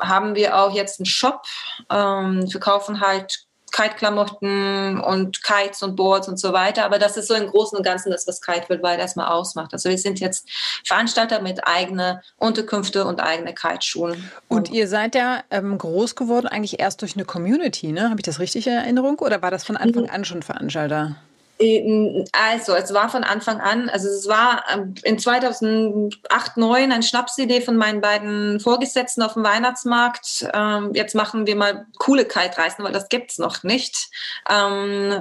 haben 0.01 0.35
wir 0.35 0.57
auch 0.57 0.73
jetzt 0.73 0.99
einen 0.99 1.05
Shop. 1.05 1.43
Ähm, 1.89 2.51
wir 2.51 2.59
kaufen 2.59 3.01
halt 3.01 3.45
Kite-Klamotten 3.71 4.99
und 4.99 5.43
Kites 5.43 5.83
und 5.83 5.95
Boards 5.95 6.27
und 6.27 6.39
so 6.39 6.53
weiter. 6.53 6.85
Aber 6.85 6.99
das 6.99 7.17
ist 7.17 7.27
so 7.27 7.35
im 7.35 7.47
Großen 7.47 7.77
und 7.77 7.83
Ganzen 7.83 8.11
das, 8.11 8.27
was 8.27 8.41
Kite 8.41 8.69
weltweit 8.69 8.99
erstmal 8.99 9.27
ausmacht. 9.27 9.73
Also 9.73 9.89
wir 9.89 9.97
sind 9.97 10.19
jetzt 10.19 10.49
Veranstalter 10.83 11.41
mit 11.41 11.67
eigenen 11.67 12.19
Unterkünfte 12.37 13.05
und 13.05 13.21
eigene 13.21 13.53
Kiteschulen. 13.53 14.31
Und 14.47 14.69
ihr 14.71 14.87
seid 14.87 15.15
ja 15.15 15.43
ähm, 15.51 15.77
groß 15.77 16.15
geworden 16.15 16.47
eigentlich 16.47 16.79
erst 16.79 17.01
durch 17.01 17.15
eine 17.15 17.25
Community, 17.25 17.91
ne? 17.91 18.09
Habe 18.09 18.19
ich 18.19 18.25
das 18.25 18.39
richtig 18.39 18.67
in 18.67 18.73
Erinnerung? 18.73 19.19
Oder 19.19 19.41
war 19.41 19.51
das 19.51 19.63
von 19.63 19.77
Anfang 19.77 20.03
mhm. 20.03 20.09
an 20.09 20.25
schon 20.25 20.43
Veranstalter? 20.43 21.15
Ähm, 21.59 22.25
also, 22.31 22.73
es 22.73 22.93
war 22.93 23.09
von 23.09 23.23
Anfang 23.23 23.59
an, 23.59 23.89
also 23.89 24.07
es 24.07 24.27
war 24.27 24.63
ähm, 24.73 24.95
in 25.03 25.19
2008, 25.19 26.19
2009 26.29 26.91
eine 26.91 27.03
Schnapsidee 27.03 27.61
von 27.61 27.75
meinen 27.75 28.01
beiden 28.01 28.59
Vorgesetzten 28.59 29.21
auf 29.21 29.33
dem 29.33 29.43
Weihnachtsmarkt. 29.43 30.47
Ähm, 30.53 30.91
jetzt 30.93 31.15
machen 31.15 31.45
wir 31.45 31.55
mal 31.55 31.85
coole 31.97 32.25
Kite-Reisen, 32.25 32.83
weil 32.83 32.93
das 32.93 33.09
gibt's 33.09 33.37
noch 33.37 33.63
nicht. 33.63 34.09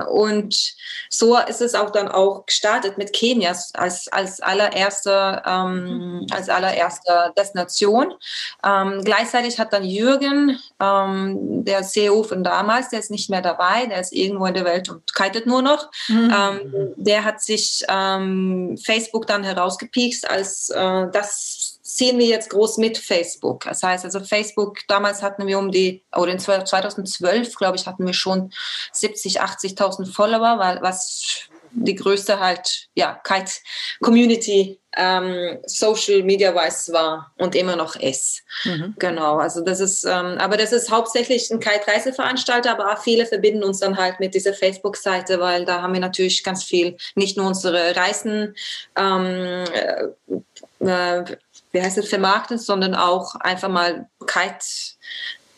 und 0.09 0.75
so 1.11 1.39
ist 1.39 1.61
es 1.61 1.75
auch 1.75 1.91
dann 1.91 2.09
auch 2.09 2.47
gestartet 2.47 2.99
mit 2.99 3.13
Kenia 3.13 3.55
als, 3.75 4.09
als 4.09 4.41
allererste, 4.41 5.45
als 5.45 6.49
allererste 6.49 7.33
Destination. 7.37 8.15
gleichzeitig 8.63 9.59
hat 9.59 9.73
dann 9.73 9.85
Jürgen, 9.85 10.59
der 10.81 11.83
CEO 11.83 12.23
von 12.23 12.45
damals, 12.45 12.91
der 12.91 13.01
ist 13.01 13.11
nicht 13.11 13.31
mehr 13.31 13.43
dabei, 13.43 13.87
der 13.87 14.01
ist 14.01 14.13
irgendwo 14.13 14.47
in 14.47 14.55
der 14.55 14.65
Welt 14.65 14.89
und 14.89 15.15
kitet 15.15 15.47
nur 15.47 15.63
noch. 15.63 15.91
Mhm 16.09 16.28
Mhm. 16.29 16.35
Ähm, 16.35 16.95
der 16.97 17.25
hat 17.25 17.43
sich 17.43 17.85
ähm, 17.89 18.77
Facebook 18.83 19.27
dann 19.27 19.45
herausgepiekst 19.45 20.29
als 20.31 20.71
äh, 20.71 21.07
das 21.13 21.79
ziehen 21.89 22.19
wir 22.19 22.27
jetzt 22.27 22.51
groß 22.51 22.77
mit 22.77 22.99
Facebook. 22.99 23.65
Das 23.65 23.83
heißt 23.83 24.05
also 24.05 24.21
Facebook, 24.21 24.81
damals 24.89 25.23
hatten 25.23 25.47
wir 25.47 25.59
um 25.59 25.71
die, 25.71 26.05
oder 26.15 26.33
in 26.33 26.39
2012, 26.39 27.55
glaube 27.55 27.77
ich, 27.77 27.87
hatten 27.87 28.07
wir 28.07 28.13
schon 28.13 28.53
70, 28.93 29.41
80.000 29.41 30.13
Follower, 30.13 30.59
weil 30.59 30.83
was 30.83 31.49
die 31.85 31.95
größte 31.95 32.41
halt, 32.41 32.89
ja, 32.95 33.21
Kite-Community 33.25 34.81
ähm, 34.97 35.59
Social 35.67 36.23
Media 36.23 36.55
wise 36.55 36.93
war 36.93 37.33
und 37.37 37.55
immer 37.55 37.77
noch 37.77 37.97
ist. 37.97 38.43
Mhm. 38.65 38.95
Genau, 38.99 39.37
also 39.37 39.61
das 39.63 39.81
ist, 39.81 40.05
ähm, 40.05 40.39
aber 40.39 40.57
das 40.57 40.73
ist 40.73 40.91
hauptsächlich 40.91 41.51
ein 41.51 41.61
Kite-Reiseveranstalter, 41.61 42.73
aber 42.73 42.93
auch 42.93 43.03
viele 43.03 43.27
verbinden 43.27 43.63
uns 43.63 43.81
dann 43.81 43.97
halt 43.97 44.19
mit 44.19 44.35
dieser 44.35 44.55
Facebook-Seite, 44.55 45.41
weil 45.41 45.65
da 45.65 45.83
haben 45.83 45.93
wir 45.93 46.01
natürlich 46.01 46.43
ganz 46.43 46.65
viel, 46.65 46.97
nicht 47.15 47.37
nur 47.37 47.47
unsere 47.47 47.95
Reisen, 47.95 48.55
ähm, 48.97 49.65
äh, 49.73 50.85
äh 50.85 51.25
wie 51.71 51.83
heißt 51.83 51.99
es, 51.99 52.09
vermarktet, 52.09 52.63
sondern 52.63 52.95
auch 52.95 53.35
einfach 53.37 53.69
mal 53.69 54.09
Kite 54.27 54.65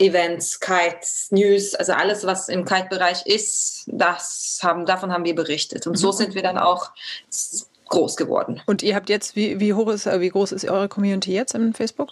Events, 0.00 0.58
Kites, 0.58 1.28
News, 1.30 1.74
also 1.74 1.92
alles, 1.92 2.26
was 2.26 2.48
im 2.48 2.64
Kite-Bereich 2.64 3.26
ist, 3.26 3.84
das 3.86 4.58
haben, 4.62 4.86
davon 4.86 5.12
haben 5.12 5.24
wir 5.24 5.34
berichtet. 5.34 5.86
Und 5.86 5.96
so 5.96 6.08
mhm. 6.08 6.16
sind 6.16 6.34
wir 6.34 6.42
dann 6.42 6.58
auch 6.58 6.90
groß 7.88 8.16
geworden. 8.16 8.62
Und 8.66 8.82
ihr 8.82 8.94
habt 8.94 9.08
jetzt, 9.08 9.36
wie, 9.36 9.60
wie 9.60 9.74
hoch 9.74 9.88
ist, 9.88 10.06
wie 10.06 10.28
groß 10.28 10.52
ist 10.52 10.64
eure 10.64 10.88
Community 10.88 11.32
jetzt 11.32 11.54
im 11.54 11.74
Facebook? 11.74 12.10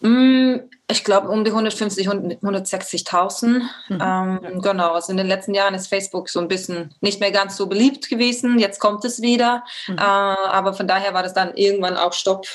Mm, 0.00 0.60
ich 0.88 1.04
glaube 1.04 1.28
um 1.28 1.44
die 1.44 1.50
150, 1.50 2.08
160.000. 2.08 3.46
Mhm. 3.46 3.62
Ähm, 3.90 4.62
genau, 4.62 4.92
also 4.92 5.10
in 5.10 5.18
den 5.18 5.26
letzten 5.26 5.54
Jahren 5.54 5.74
ist 5.74 5.88
Facebook 5.88 6.30
so 6.30 6.40
ein 6.40 6.48
bisschen 6.48 6.94
nicht 7.00 7.20
mehr 7.20 7.32
ganz 7.32 7.56
so 7.56 7.66
beliebt 7.66 8.08
gewesen. 8.08 8.58
Jetzt 8.58 8.78
kommt 8.78 9.04
es 9.04 9.20
wieder. 9.20 9.64
Mhm. 9.86 9.98
Äh, 9.98 10.00
aber 10.00 10.72
von 10.72 10.86
daher 10.86 11.14
war 11.14 11.22
das 11.22 11.34
dann 11.34 11.54
irgendwann 11.54 11.96
auch 11.96 12.12
Stopp 12.12 12.46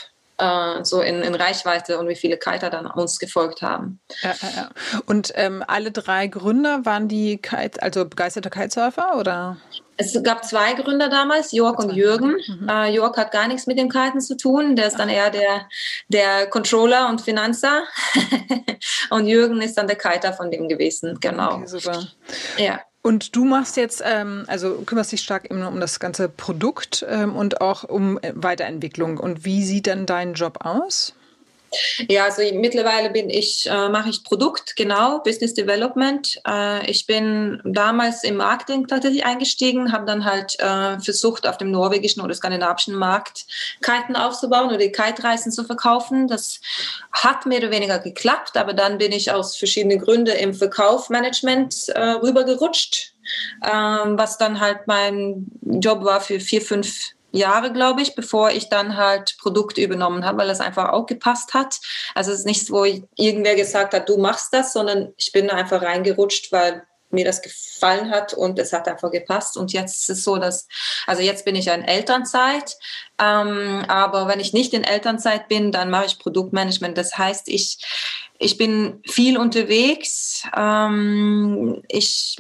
äh, 0.43 0.83
so 0.83 1.01
in, 1.01 1.21
in, 1.21 1.35
Reichweite 1.35 1.97
und 1.97 2.07
wie 2.07 2.15
viele 2.15 2.37
Kiter 2.37 2.69
dann 2.69 2.85
uns 2.87 3.19
gefolgt 3.19 3.61
haben. 3.61 3.99
Ja, 4.21 4.33
ja, 4.41 4.49
ja. 4.55 4.69
Und 5.05 5.31
ähm, 5.35 5.63
alle 5.65 5.91
drei 5.91 6.27
Gründer 6.27 6.85
waren 6.85 7.07
die 7.07 7.37
Kite, 7.37 7.81
also 7.81 8.05
begeisterte 8.05 8.49
Kitesurfer 8.49 9.17
oder? 9.17 9.57
Es 9.95 10.21
gab 10.23 10.43
zwei 10.43 10.73
Gründer 10.73 11.07
damals, 11.09 11.51
Jörg 11.51 11.77
und 11.77 11.93
Jürgen. 11.93 12.37
Mhm. 12.47 12.67
Uh, 12.69 12.85
Jörg 12.85 13.15
hat 13.15 13.31
gar 13.31 13.47
nichts 13.47 13.67
mit 13.67 13.77
dem 13.77 13.89
Kiten 13.89 14.21
zu 14.21 14.35
tun. 14.35 14.75
Der 14.75 14.87
ist 14.87 14.97
dann 14.97 15.09
eher 15.09 15.29
der, 15.29 15.67
der 16.07 16.47
Controller 16.47 17.09
und 17.09 17.21
Finanzer. 17.21 17.83
und 19.11 19.27
Jürgen 19.27 19.61
ist 19.61 19.77
dann 19.77 19.87
der 19.87 19.95
Kiter 19.95 20.33
von 20.33 20.49
dem 20.49 20.67
gewesen. 20.67 21.19
Genau. 21.21 21.57
Okay, 21.57 21.67
super. 21.67 22.07
Ja. 22.57 22.79
Und 23.03 23.35
du 23.35 23.43
machst 23.43 23.75
jetzt, 23.75 24.01
ähm, 24.05 24.45
also 24.47 24.81
kümmerst 24.85 25.11
dich 25.11 25.21
stark 25.21 25.51
eben 25.51 25.61
um 25.63 25.81
das 25.81 25.99
ganze 25.99 26.29
Produkt 26.29 27.05
ähm, 27.07 27.35
und 27.35 27.59
auch 27.59 27.83
um 27.83 28.17
äh, 28.19 28.31
Weiterentwicklung. 28.33 29.17
Und 29.17 29.43
wie 29.43 29.63
sieht 29.65 29.87
dann 29.87 30.05
dein 30.05 30.35
Job 30.35 30.65
aus? 30.65 31.13
Ja, 32.09 32.25
also 32.25 32.41
mittlerweile 32.53 33.09
bin 33.09 33.29
ich, 33.29 33.67
äh, 33.69 33.89
mache 33.89 34.09
ich 34.09 34.23
Produkt, 34.23 34.75
genau, 34.75 35.19
Business 35.19 35.53
Development. 35.53 36.39
Äh, 36.47 36.89
ich 36.89 37.05
bin 37.05 37.61
damals 37.65 38.23
im 38.23 38.37
Marketing 38.37 38.87
tatsächlich 38.87 39.25
eingestiegen, 39.25 39.91
habe 39.91 40.05
dann 40.05 40.25
halt 40.25 40.59
äh, 40.59 40.99
versucht, 40.99 41.47
auf 41.47 41.57
dem 41.57 41.71
norwegischen 41.71 42.21
oder 42.21 42.33
skandinavischen 42.33 42.95
Markt 42.95 43.45
Kiten 43.81 44.15
aufzubauen 44.15 44.67
oder 44.67 44.77
Kite-Reisen 44.77 45.51
zu 45.51 45.63
verkaufen. 45.63 46.27
Das 46.27 46.59
hat 47.11 47.45
mehr 47.45 47.59
oder 47.59 47.71
weniger 47.71 47.99
geklappt, 47.99 48.57
aber 48.57 48.73
dann 48.73 48.97
bin 48.97 49.11
ich 49.11 49.31
aus 49.31 49.57
verschiedenen 49.57 49.99
Gründen 49.99 50.35
im 50.35 50.53
Verkaufsmanagement 50.53 51.89
äh, 51.89 51.99
rübergerutscht, 51.99 53.13
ähm, 53.63 54.17
was 54.17 54.37
dann 54.37 54.59
halt 54.59 54.87
mein 54.87 55.47
Job 55.61 56.03
war 56.03 56.21
für 56.21 56.39
vier, 56.39 56.61
fünf 56.61 57.13
Jahre, 57.33 57.73
glaube 57.73 58.01
ich, 58.01 58.15
bevor 58.15 58.51
ich 58.51 58.69
dann 58.69 58.95
halt 58.95 59.35
Produkt 59.39 59.77
übernommen 59.77 60.23
habe, 60.23 60.37
weil 60.37 60.47
das 60.47 60.61
einfach 60.61 60.89
auch 60.89 61.07
gepasst 61.07 61.53
hat. 61.53 61.79
Also 62.13 62.31
es 62.31 62.39
ist 62.39 62.45
nichts, 62.45 62.71
wo 62.71 62.85
irgendwer 63.15 63.55
gesagt 63.55 63.93
hat, 63.93 64.07
du 64.07 64.17
machst 64.17 64.53
das, 64.53 64.71
sondern 64.71 65.13
ich 65.17 65.31
bin 65.31 65.49
einfach 65.49 65.81
reingerutscht, 65.81 66.51
weil 66.51 66.83
mir 67.09 67.25
das 67.25 67.41
gefallen 67.41 68.09
hat 68.11 68.33
und 68.33 68.59
es 68.59 68.73
hat 68.73 68.87
einfach 68.87 69.11
gepasst. 69.11 69.57
Und 69.57 69.73
jetzt 69.73 70.01
ist 70.01 70.09
es 70.09 70.23
so, 70.23 70.37
dass, 70.37 70.67
also 71.07 71.21
jetzt 71.21 71.45
bin 71.45 71.55
ich 71.55 71.67
in 71.67 71.83
Elternzeit, 71.83 72.75
ähm, 73.19 73.83
aber 73.87 74.27
wenn 74.27 74.39
ich 74.39 74.53
nicht 74.53 74.73
in 74.73 74.83
Elternzeit 74.83 75.47
bin, 75.47 75.71
dann 75.71 75.89
mache 75.89 76.05
ich 76.05 76.19
Produktmanagement. 76.19 76.97
Das 76.97 77.17
heißt, 77.17 77.47
ich, 77.49 77.79
ich 78.39 78.57
bin 78.57 79.01
viel 79.07 79.37
unterwegs. 79.37 80.43
Ähm, 80.55 81.83
ich 81.87 82.37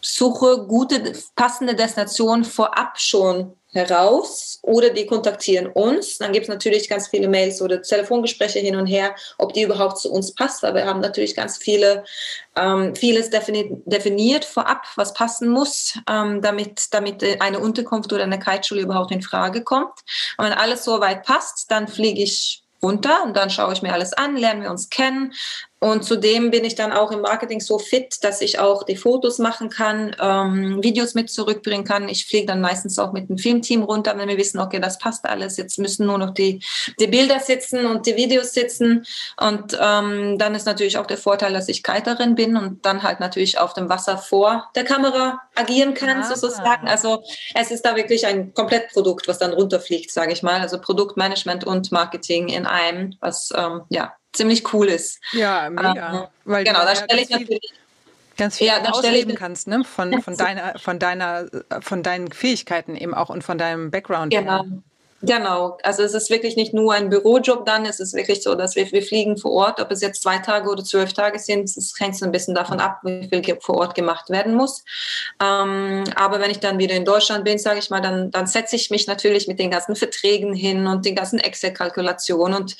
suche 0.00 0.66
gute, 0.66 1.12
passende 1.36 1.74
Destinationen 1.74 2.44
vorab 2.44 2.98
schon 2.98 3.56
heraus 3.72 4.58
oder 4.62 4.90
die 4.90 5.06
kontaktieren 5.06 5.66
uns. 5.66 6.18
Dann 6.18 6.32
gibt 6.32 6.44
es 6.44 6.48
natürlich 6.48 6.88
ganz 6.88 7.08
viele 7.08 7.28
Mails 7.28 7.62
oder 7.62 7.80
Telefongespräche 7.80 8.58
hin 8.58 8.76
und 8.76 8.86
her, 8.86 9.14
ob 9.38 9.54
die 9.54 9.62
überhaupt 9.62 9.98
zu 9.98 10.12
uns 10.12 10.34
passt, 10.34 10.62
weil 10.62 10.74
wir 10.74 10.84
haben 10.84 11.00
natürlich 11.00 11.34
ganz 11.34 11.56
viele, 11.56 12.04
ähm, 12.54 12.94
vieles 12.94 13.30
definiert, 13.30 13.70
definiert 13.86 14.44
vorab, 14.44 14.84
was 14.96 15.14
passen 15.14 15.48
muss, 15.48 15.98
ähm, 16.08 16.42
damit, 16.42 16.92
damit 16.92 17.24
eine 17.40 17.58
Unterkunft 17.58 18.12
oder 18.12 18.24
eine 18.24 18.38
Kiteschule 18.38 18.82
überhaupt 18.82 19.10
in 19.10 19.22
Frage 19.22 19.62
kommt. 19.62 20.00
Und 20.36 20.44
wenn 20.44 20.52
alles 20.52 20.84
so 20.84 21.00
weit 21.00 21.24
passt, 21.24 21.70
dann 21.70 21.88
fliege 21.88 22.22
ich 22.22 22.62
runter 22.82 23.22
und 23.24 23.36
dann 23.36 23.48
schaue 23.48 23.72
ich 23.72 23.82
mir 23.82 23.92
alles 23.92 24.12
an, 24.12 24.36
lernen 24.36 24.62
wir 24.62 24.70
uns 24.70 24.90
kennen. 24.90 25.32
Und 25.82 26.04
zudem 26.04 26.52
bin 26.52 26.64
ich 26.64 26.76
dann 26.76 26.92
auch 26.92 27.10
im 27.10 27.22
Marketing 27.22 27.58
so 27.58 27.76
fit, 27.76 28.18
dass 28.22 28.40
ich 28.40 28.60
auch 28.60 28.84
die 28.84 28.94
Fotos 28.94 29.40
machen 29.40 29.68
kann, 29.68 30.14
ähm, 30.20 30.80
Videos 30.80 31.14
mit 31.14 31.28
zurückbringen 31.28 31.82
kann. 31.82 32.08
Ich 32.08 32.24
fliege 32.24 32.46
dann 32.46 32.60
meistens 32.60 33.00
auch 33.00 33.12
mit 33.12 33.28
dem 33.28 33.36
Filmteam 33.36 33.82
runter, 33.82 34.16
wenn 34.16 34.28
wir 34.28 34.38
wissen, 34.38 34.60
okay, 34.60 34.78
das 34.78 34.98
passt 34.98 35.24
alles. 35.24 35.56
Jetzt 35.56 35.80
müssen 35.80 36.06
nur 36.06 36.18
noch 36.18 36.30
die, 36.34 36.62
die 37.00 37.08
Bilder 37.08 37.40
sitzen 37.40 37.84
und 37.86 38.06
die 38.06 38.14
Videos 38.14 38.52
sitzen. 38.52 39.04
Und 39.40 39.76
ähm, 39.80 40.38
dann 40.38 40.54
ist 40.54 40.66
natürlich 40.66 40.98
auch 40.98 41.06
der 41.06 41.18
Vorteil, 41.18 41.52
dass 41.52 41.68
ich 41.68 41.82
Kiterin 41.82 42.36
bin 42.36 42.56
und 42.56 42.86
dann 42.86 43.02
halt 43.02 43.18
natürlich 43.18 43.58
auf 43.58 43.72
dem 43.72 43.88
Wasser 43.88 44.18
vor 44.18 44.70
der 44.76 44.84
Kamera 44.84 45.40
agieren 45.56 45.94
kann, 45.94 46.18
ah. 46.18 46.32
sozusagen. 46.32 46.86
Also 46.86 47.24
es 47.56 47.72
ist 47.72 47.84
da 47.84 47.96
wirklich 47.96 48.24
ein 48.24 48.54
Komplettprodukt, 48.54 49.26
was 49.26 49.40
dann 49.40 49.52
runterfliegt, 49.52 50.12
sage 50.12 50.32
ich 50.32 50.44
mal. 50.44 50.60
Also 50.60 50.80
Produktmanagement 50.80 51.64
und 51.64 51.90
Marketing 51.90 52.50
in 52.50 52.66
einem, 52.66 53.16
was 53.20 53.50
ähm, 53.56 53.80
ja 53.88 54.12
ziemlich 54.32 54.72
cool 54.72 54.88
ist. 54.88 55.20
Ja, 55.32 55.68
mega. 55.70 56.22
Ähm, 56.22 56.26
Weil 56.44 56.64
genau, 56.64 56.84
da 56.84 56.94
stelle 56.96 57.22
ich 57.22 57.30
natürlich 57.30 57.72
ganz 58.36 58.58
viel 58.58 58.66
ja, 58.66 58.82
ausleben 58.90 59.34
kannst, 59.34 59.68
ne? 59.68 59.84
Von, 59.84 60.22
von 60.22 60.36
deiner, 60.38 60.78
von 60.78 60.98
deiner, 60.98 61.48
von 61.80 62.02
deinen 62.02 62.32
Fähigkeiten 62.32 62.96
eben 62.96 63.14
auch 63.14 63.28
und 63.28 63.42
von 63.42 63.58
deinem 63.58 63.90
Background. 63.90 64.32
Genau. 64.32 64.64
Genau, 65.24 65.78
also 65.84 66.02
es 66.02 66.14
ist 66.14 66.30
wirklich 66.30 66.56
nicht 66.56 66.74
nur 66.74 66.92
ein 66.94 67.08
Bürojob 67.08 67.64
dann, 67.64 67.86
es 67.86 68.00
ist 68.00 68.12
wirklich 68.12 68.42
so, 68.42 68.56
dass 68.56 68.74
wir, 68.74 68.90
wir 68.90 69.02
fliegen 69.02 69.36
vor 69.38 69.52
Ort, 69.52 69.80
ob 69.80 69.92
es 69.92 70.00
jetzt 70.00 70.20
zwei 70.20 70.38
Tage 70.38 70.68
oder 70.68 70.82
zwölf 70.82 71.12
Tage 71.12 71.38
sind, 71.38 71.64
es 71.64 71.94
hängt 71.96 72.16
so 72.16 72.24
ein 72.24 72.32
bisschen 72.32 72.56
davon 72.56 72.80
ab, 72.80 72.98
wie 73.04 73.28
viel 73.28 73.56
vor 73.60 73.76
Ort 73.76 73.94
gemacht 73.94 74.30
werden 74.30 74.54
muss. 74.54 74.84
Ähm, 75.40 76.02
aber 76.16 76.40
wenn 76.40 76.50
ich 76.50 76.58
dann 76.58 76.80
wieder 76.80 76.96
in 76.96 77.04
Deutschland 77.04 77.44
bin, 77.44 77.58
sage 77.58 77.78
ich 77.78 77.88
mal, 77.88 78.00
dann, 78.00 78.32
dann 78.32 78.48
setze 78.48 78.74
ich 78.74 78.90
mich 78.90 79.06
natürlich 79.06 79.46
mit 79.46 79.60
den 79.60 79.70
ganzen 79.70 79.94
Verträgen 79.94 80.54
hin 80.54 80.88
und 80.88 81.06
den 81.06 81.14
ganzen 81.14 81.38
Excel-Kalkulationen 81.38 82.56
und 82.56 82.76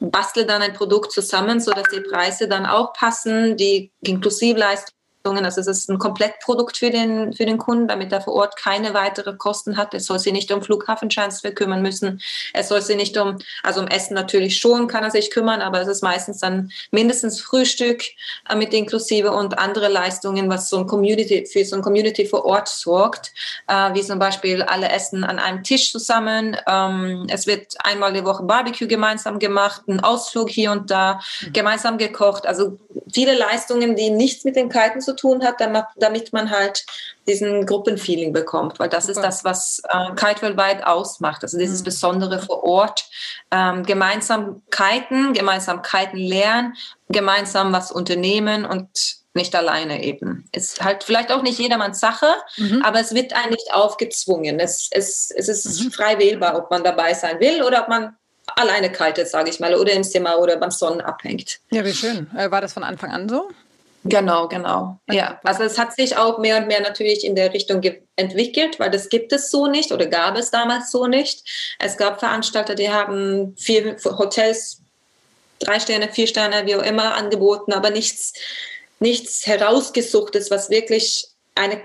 bastel 0.00 0.46
dann 0.46 0.62
ein 0.62 0.74
Produkt 0.74 1.10
zusammen, 1.10 1.58
sodass 1.58 1.88
die 1.92 2.02
Preise 2.02 2.46
dann 2.46 2.66
auch 2.66 2.92
passen, 2.92 3.56
die 3.56 3.90
Inklusivleistung 4.02 4.99
also 5.24 5.60
es 5.60 5.66
ist 5.66 5.90
ein 5.90 5.98
Komplettprodukt 5.98 6.76
für 6.76 6.90
den, 6.90 7.32
für 7.32 7.44
den 7.44 7.58
Kunden, 7.58 7.88
damit 7.88 8.12
er 8.12 8.20
vor 8.20 8.34
Ort 8.34 8.56
keine 8.56 8.94
weitere 8.94 9.34
Kosten 9.36 9.76
hat. 9.76 9.92
Es 9.94 10.06
soll 10.06 10.18
sich 10.18 10.32
nicht 10.32 10.50
um 10.50 10.62
Flughafentransfer 10.62 11.52
kümmern 11.52 11.82
müssen. 11.82 12.20
Es 12.54 12.68
soll 12.68 12.80
sich 12.80 12.96
nicht 12.96 13.16
um, 13.18 13.36
also 13.62 13.80
um 13.80 13.86
Essen 13.88 14.14
natürlich 14.14 14.58
schon 14.58 14.88
kann 14.88 15.04
er 15.04 15.10
sich 15.10 15.30
kümmern, 15.30 15.60
aber 15.60 15.80
es 15.80 15.88
ist 15.88 16.02
meistens 16.02 16.38
dann 16.38 16.70
mindestens 16.90 17.40
Frühstück 17.40 18.02
äh, 18.48 18.56
mit 18.56 18.72
inklusive 18.72 19.32
und 19.32 19.58
andere 19.58 19.88
Leistungen, 19.88 20.48
was 20.48 20.68
so 20.68 20.78
ein 20.78 20.86
Community, 20.86 21.46
für 21.46 21.64
so 21.64 21.76
ein 21.76 21.82
Community 21.82 22.26
vor 22.26 22.44
Ort 22.44 22.68
sorgt, 22.68 23.32
äh, 23.68 23.92
wie 23.94 24.02
zum 24.02 24.18
Beispiel 24.18 24.62
alle 24.62 24.88
essen 24.88 25.24
an 25.24 25.38
einem 25.38 25.62
Tisch 25.62 25.92
zusammen. 25.92 26.56
Ähm, 26.66 27.26
es 27.30 27.46
wird 27.46 27.76
einmal 27.84 28.12
die 28.12 28.24
Woche 28.24 28.44
Barbecue 28.44 28.88
gemeinsam 28.88 29.38
gemacht, 29.38 29.82
ein 29.88 30.00
Ausflug 30.00 30.50
hier 30.50 30.72
und 30.72 30.90
da, 30.90 31.20
mhm. 31.40 31.52
gemeinsam 31.52 31.98
gekocht. 31.98 32.46
Also 32.46 32.78
viele 33.12 33.36
Leistungen, 33.36 33.96
die 33.96 34.10
nichts 34.10 34.44
mit 34.44 34.56
den 34.56 34.68
Kalten 34.68 35.00
zu 35.00 35.09
zu 35.10 35.16
tun 35.16 35.44
hat, 35.44 35.56
damit 35.96 36.32
man 36.32 36.50
halt 36.50 36.86
diesen 37.26 37.66
Gruppenfeeling 37.66 38.32
bekommt, 38.32 38.78
weil 38.78 38.88
das 38.88 39.06
Super. 39.06 39.18
ist 39.18 39.24
das, 39.24 39.44
was 39.44 39.82
äh, 39.88 40.14
Kite 40.14 40.42
weltweit 40.42 40.84
ausmacht. 40.84 41.42
Also 41.42 41.58
dieses 41.58 41.80
mhm. 41.80 41.84
Besondere 41.84 42.38
vor 42.40 42.64
Ort, 42.64 43.04
ähm, 43.50 43.84
gemeinsam 43.84 44.62
kiten, 44.70 45.32
gemeinsam 45.32 45.82
kiten 45.82 46.18
lernen, 46.18 46.74
gemeinsam 47.08 47.72
was 47.72 47.92
unternehmen 47.92 48.64
und 48.64 49.20
nicht 49.32 49.54
alleine 49.54 50.02
eben. 50.02 50.48
Ist 50.52 50.82
halt 50.82 51.04
vielleicht 51.04 51.30
auch 51.30 51.42
nicht 51.42 51.58
jedermanns 51.58 52.00
Sache, 52.00 52.26
mhm. 52.56 52.82
aber 52.82 53.00
es 53.00 53.14
wird 53.14 53.32
einem 53.32 53.50
nicht 53.50 53.72
aufgezwungen. 53.72 54.58
Es, 54.58 54.88
es, 54.90 55.30
es 55.34 55.48
ist 55.48 55.84
mhm. 55.84 55.90
frei 55.92 56.18
wählbar, 56.18 56.56
ob 56.56 56.70
man 56.70 56.82
dabei 56.82 57.14
sein 57.14 57.38
will 57.40 57.62
oder 57.62 57.82
ob 57.82 57.88
man 57.88 58.16
alleine 58.56 58.90
kitet, 58.90 59.28
sage 59.28 59.50
ich 59.50 59.60
mal, 59.60 59.74
oder 59.74 59.92
im 59.92 60.02
Zimmer 60.02 60.38
oder 60.38 60.56
beim 60.56 60.72
Sonnen 60.72 61.00
abhängt. 61.00 61.60
Ja, 61.70 61.84
wie 61.84 61.92
schön. 61.92 62.28
Äh, 62.36 62.50
war 62.50 62.60
das 62.60 62.72
von 62.72 62.82
Anfang 62.82 63.10
an 63.10 63.28
so? 63.28 63.48
Genau, 64.04 64.48
genau. 64.48 64.98
Ja, 65.10 65.38
also 65.44 65.62
es 65.62 65.78
hat 65.78 65.94
sich 65.94 66.16
auch 66.16 66.38
mehr 66.38 66.56
und 66.56 66.68
mehr 66.68 66.80
natürlich 66.80 67.24
in 67.24 67.34
der 67.34 67.52
Richtung 67.52 67.82
entwickelt, 68.16 68.80
weil 68.80 68.90
das 68.90 69.10
gibt 69.10 69.32
es 69.32 69.50
so 69.50 69.66
nicht 69.66 69.92
oder 69.92 70.06
gab 70.06 70.36
es 70.36 70.50
damals 70.50 70.90
so 70.90 71.06
nicht. 71.06 71.42
Es 71.78 71.98
gab 71.98 72.18
Veranstalter, 72.18 72.74
die 72.74 72.90
haben 72.90 73.54
vier 73.58 73.96
Hotels, 74.04 74.80
drei 75.58 75.78
Sterne, 75.80 76.08
vier 76.08 76.26
Sterne, 76.26 76.66
wie 76.66 76.76
auch 76.76 76.82
immer 76.82 77.14
angeboten, 77.14 77.74
aber 77.74 77.90
nichts, 77.90 78.32
nichts 79.00 79.46
herausgesuchtes, 79.46 80.50
was 80.50 80.70
wirklich 80.70 81.28
eine, 81.54 81.82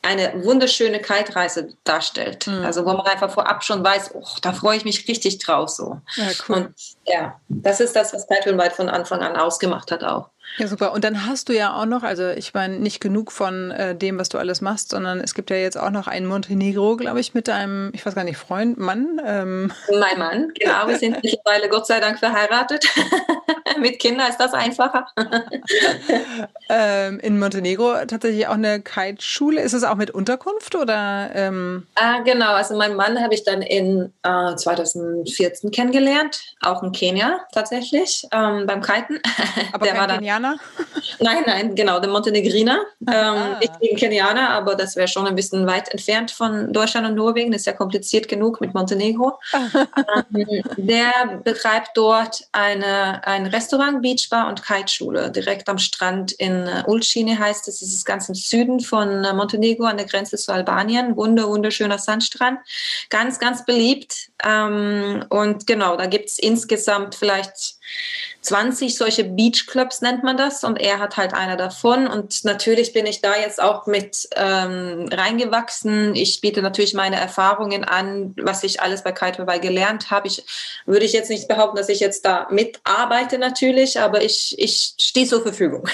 eine 0.00 0.44
wunderschöne 0.44 1.00
Kite-Reise 1.00 1.68
darstellt. 1.84 2.46
Mhm. 2.46 2.64
Also 2.64 2.86
wo 2.86 2.92
man 2.94 3.06
einfach 3.06 3.30
vorab 3.30 3.62
schon 3.64 3.84
weiß, 3.84 4.12
oh, 4.14 4.24
da 4.40 4.54
freue 4.54 4.78
ich 4.78 4.86
mich 4.86 5.06
richtig 5.08 5.40
drauf 5.40 5.68
so. 5.68 6.00
Ja, 6.16 6.28
cool. 6.48 6.56
Und 6.56 6.74
ja, 7.06 7.38
das 7.48 7.80
ist 7.80 7.94
das, 7.94 8.14
was 8.14 8.26
Kite 8.26 8.56
Weit 8.56 8.72
von 8.72 8.88
Anfang 8.88 9.20
an 9.20 9.36
ausgemacht 9.36 9.90
hat 9.90 10.02
auch. 10.02 10.30
Ja, 10.56 10.68
super. 10.68 10.92
Und 10.92 11.02
dann 11.04 11.26
hast 11.26 11.48
du 11.48 11.52
ja 11.52 11.74
auch 11.74 11.86
noch, 11.86 12.02
also 12.02 12.28
ich 12.28 12.54
meine, 12.54 12.78
nicht 12.78 13.00
genug 13.00 13.32
von 13.32 13.70
äh, 13.72 13.96
dem, 13.96 14.18
was 14.18 14.28
du 14.28 14.38
alles 14.38 14.60
machst, 14.60 14.90
sondern 14.90 15.20
es 15.20 15.34
gibt 15.34 15.50
ja 15.50 15.56
jetzt 15.56 15.76
auch 15.76 15.90
noch 15.90 16.06
einen 16.06 16.26
Montenegro, 16.26 16.96
glaube 16.96 17.20
ich, 17.20 17.34
mit 17.34 17.48
deinem, 17.48 17.90
ich 17.92 18.06
weiß 18.06 18.14
gar 18.14 18.24
nicht, 18.24 18.36
Freund, 18.36 18.78
Mann. 18.78 19.20
Ähm. 19.24 19.72
Mein 19.90 20.18
Mann, 20.18 20.52
genau. 20.58 20.86
Wir 20.86 20.98
sind 20.98 21.18
mittlerweile 21.22 21.68
Gott 21.68 21.86
sei 21.86 22.00
Dank 22.00 22.18
verheiratet. 22.18 22.84
Mit 23.80 23.98
Kindern 23.98 24.28
ist 24.28 24.38
das 24.38 24.52
einfacher. 24.52 25.06
ähm, 26.68 27.20
in 27.20 27.38
Montenegro 27.38 27.94
tatsächlich 28.06 28.46
auch 28.46 28.54
eine 28.54 28.80
Kite-Schule. 28.80 29.60
Ist 29.60 29.72
es 29.72 29.84
auch 29.84 29.96
mit 29.96 30.10
Unterkunft 30.10 30.74
oder? 30.74 31.30
Ähm? 31.34 31.86
Ah, 31.94 32.20
genau, 32.20 32.52
also 32.52 32.76
meinen 32.76 32.96
Mann 32.96 33.20
habe 33.20 33.34
ich 33.34 33.44
dann 33.44 33.62
in 33.62 34.12
äh, 34.22 34.56
2014 34.56 35.70
kennengelernt, 35.70 36.40
auch 36.60 36.82
in 36.82 36.92
Kenia 36.92 37.40
tatsächlich, 37.52 38.26
ähm, 38.32 38.66
beim 38.66 38.80
Kiten. 38.80 39.20
Aber 39.72 39.84
der 39.84 39.94
kein 39.94 40.00
war 40.00 40.08
dann, 40.08 40.18
Kenianer? 40.18 40.56
Nein, 41.20 41.42
nein, 41.46 41.74
genau, 41.74 42.00
der 42.00 42.10
Montenegriner. 42.10 42.80
Ähm, 43.00 43.14
ah. 43.14 43.60
Ich 43.60 43.70
bin 43.70 43.96
Kenianer, 43.96 44.50
aber 44.50 44.74
das 44.74 44.96
wäre 44.96 45.08
schon 45.08 45.26
ein 45.26 45.34
bisschen 45.34 45.66
weit 45.66 45.88
entfernt 45.90 46.30
von 46.30 46.72
Deutschland 46.72 47.06
und 47.06 47.14
Norwegen. 47.14 47.52
Das 47.52 47.62
ist 47.62 47.66
ja 47.66 47.72
kompliziert 47.72 48.28
genug 48.28 48.60
mit 48.60 48.74
Montenegro. 48.74 49.38
ähm, 50.34 50.62
der 50.76 51.40
betreibt 51.42 51.90
dort 51.94 52.40
eine, 52.52 53.26
ein 53.26 53.46
Restaurant, 53.46 53.63
Beachbar 53.70 54.48
und 54.48 54.62
Kiteschule 54.64 55.30
direkt 55.30 55.68
am 55.68 55.78
Strand 55.78 56.32
in 56.32 56.66
uh, 56.66 56.90
Ulcine 56.90 57.38
heißt 57.38 57.68
es. 57.68 57.80
Das 57.80 57.88
ist 57.88 58.04
ganz 58.04 58.28
im 58.28 58.34
Süden 58.34 58.80
von 58.80 59.24
uh, 59.24 59.34
Montenegro 59.34 59.84
an 59.84 59.96
der 59.96 60.06
Grenze 60.06 60.36
zu 60.36 60.52
Albanien. 60.52 61.16
Wunder, 61.16 61.48
wunderschöner 61.48 61.98
Sandstrand. 61.98 62.58
Ganz, 63.10 63.38
ganz 63.38 63.64
beliebt. 63.64 64.30
Ähm, 64.44 65.24
und 65.28 65.66
genau, 65.66 65.96
da 65.96 66.06
gibt 66.06 66.28
es 66.30 66.38
insgesamt 66.38 67.14
vielleicht 67.14 67.76
20 68.44 68.96
solche 68.98 69.24
Beachclubs 69.24 70.02
nennt 70.02 70.22
man 70.22 70.36
das 70.36 70.64
und 70.64 70.76
er 70.76 70.98
hat 70.98 71.16
halt 71.16 71.32
einer 71.32 71.56
davon 71.56 72.06
und 72.06 72.44
natürlich 72.44 72.92
bin 72.92 73.06
ich 73.06 73.22
da 73.22 73.34
jetzt 73.36 73.60
auch 73.60 73.86
mit 73.86 74.28
ähm, 74.36 75.08
reingewachsen. 75.10 76.14
Ich 76.14 76.42
biete 76.42 76.60
natürlich 76.60 76.92
meine 76.92 77.16
Erfahrungen 77.16 77.84
an, 77.84 78.34
was 78.36 78.62
ich 78.62 78.82
alles 78.82 79.02
bei 79.02 79.12
Kiteway 79.12 79.60
gelernt 79.60 80.10
habe. 80.10 80.28
Ich 80.28 80.44
würde 80.84 81.06
ich 81.06 81.14
jetzt 81.14 81.30
nicht 81.30 81.48
behaupten, 81.48 81.78
dass 81.78 81.88
ich 81.88 82.00
jetzt 82.00 82.26
da 82.26 82.46
mitarbeite 82.50 83.38
natürlich, 83.38 83.98
aber 83.98 84.22
ich, 84.22 84.54
ich 84.58 84.94
stehe 85.00 85.26
zur 85.26 85.40
Verfügung. 85.40 85.88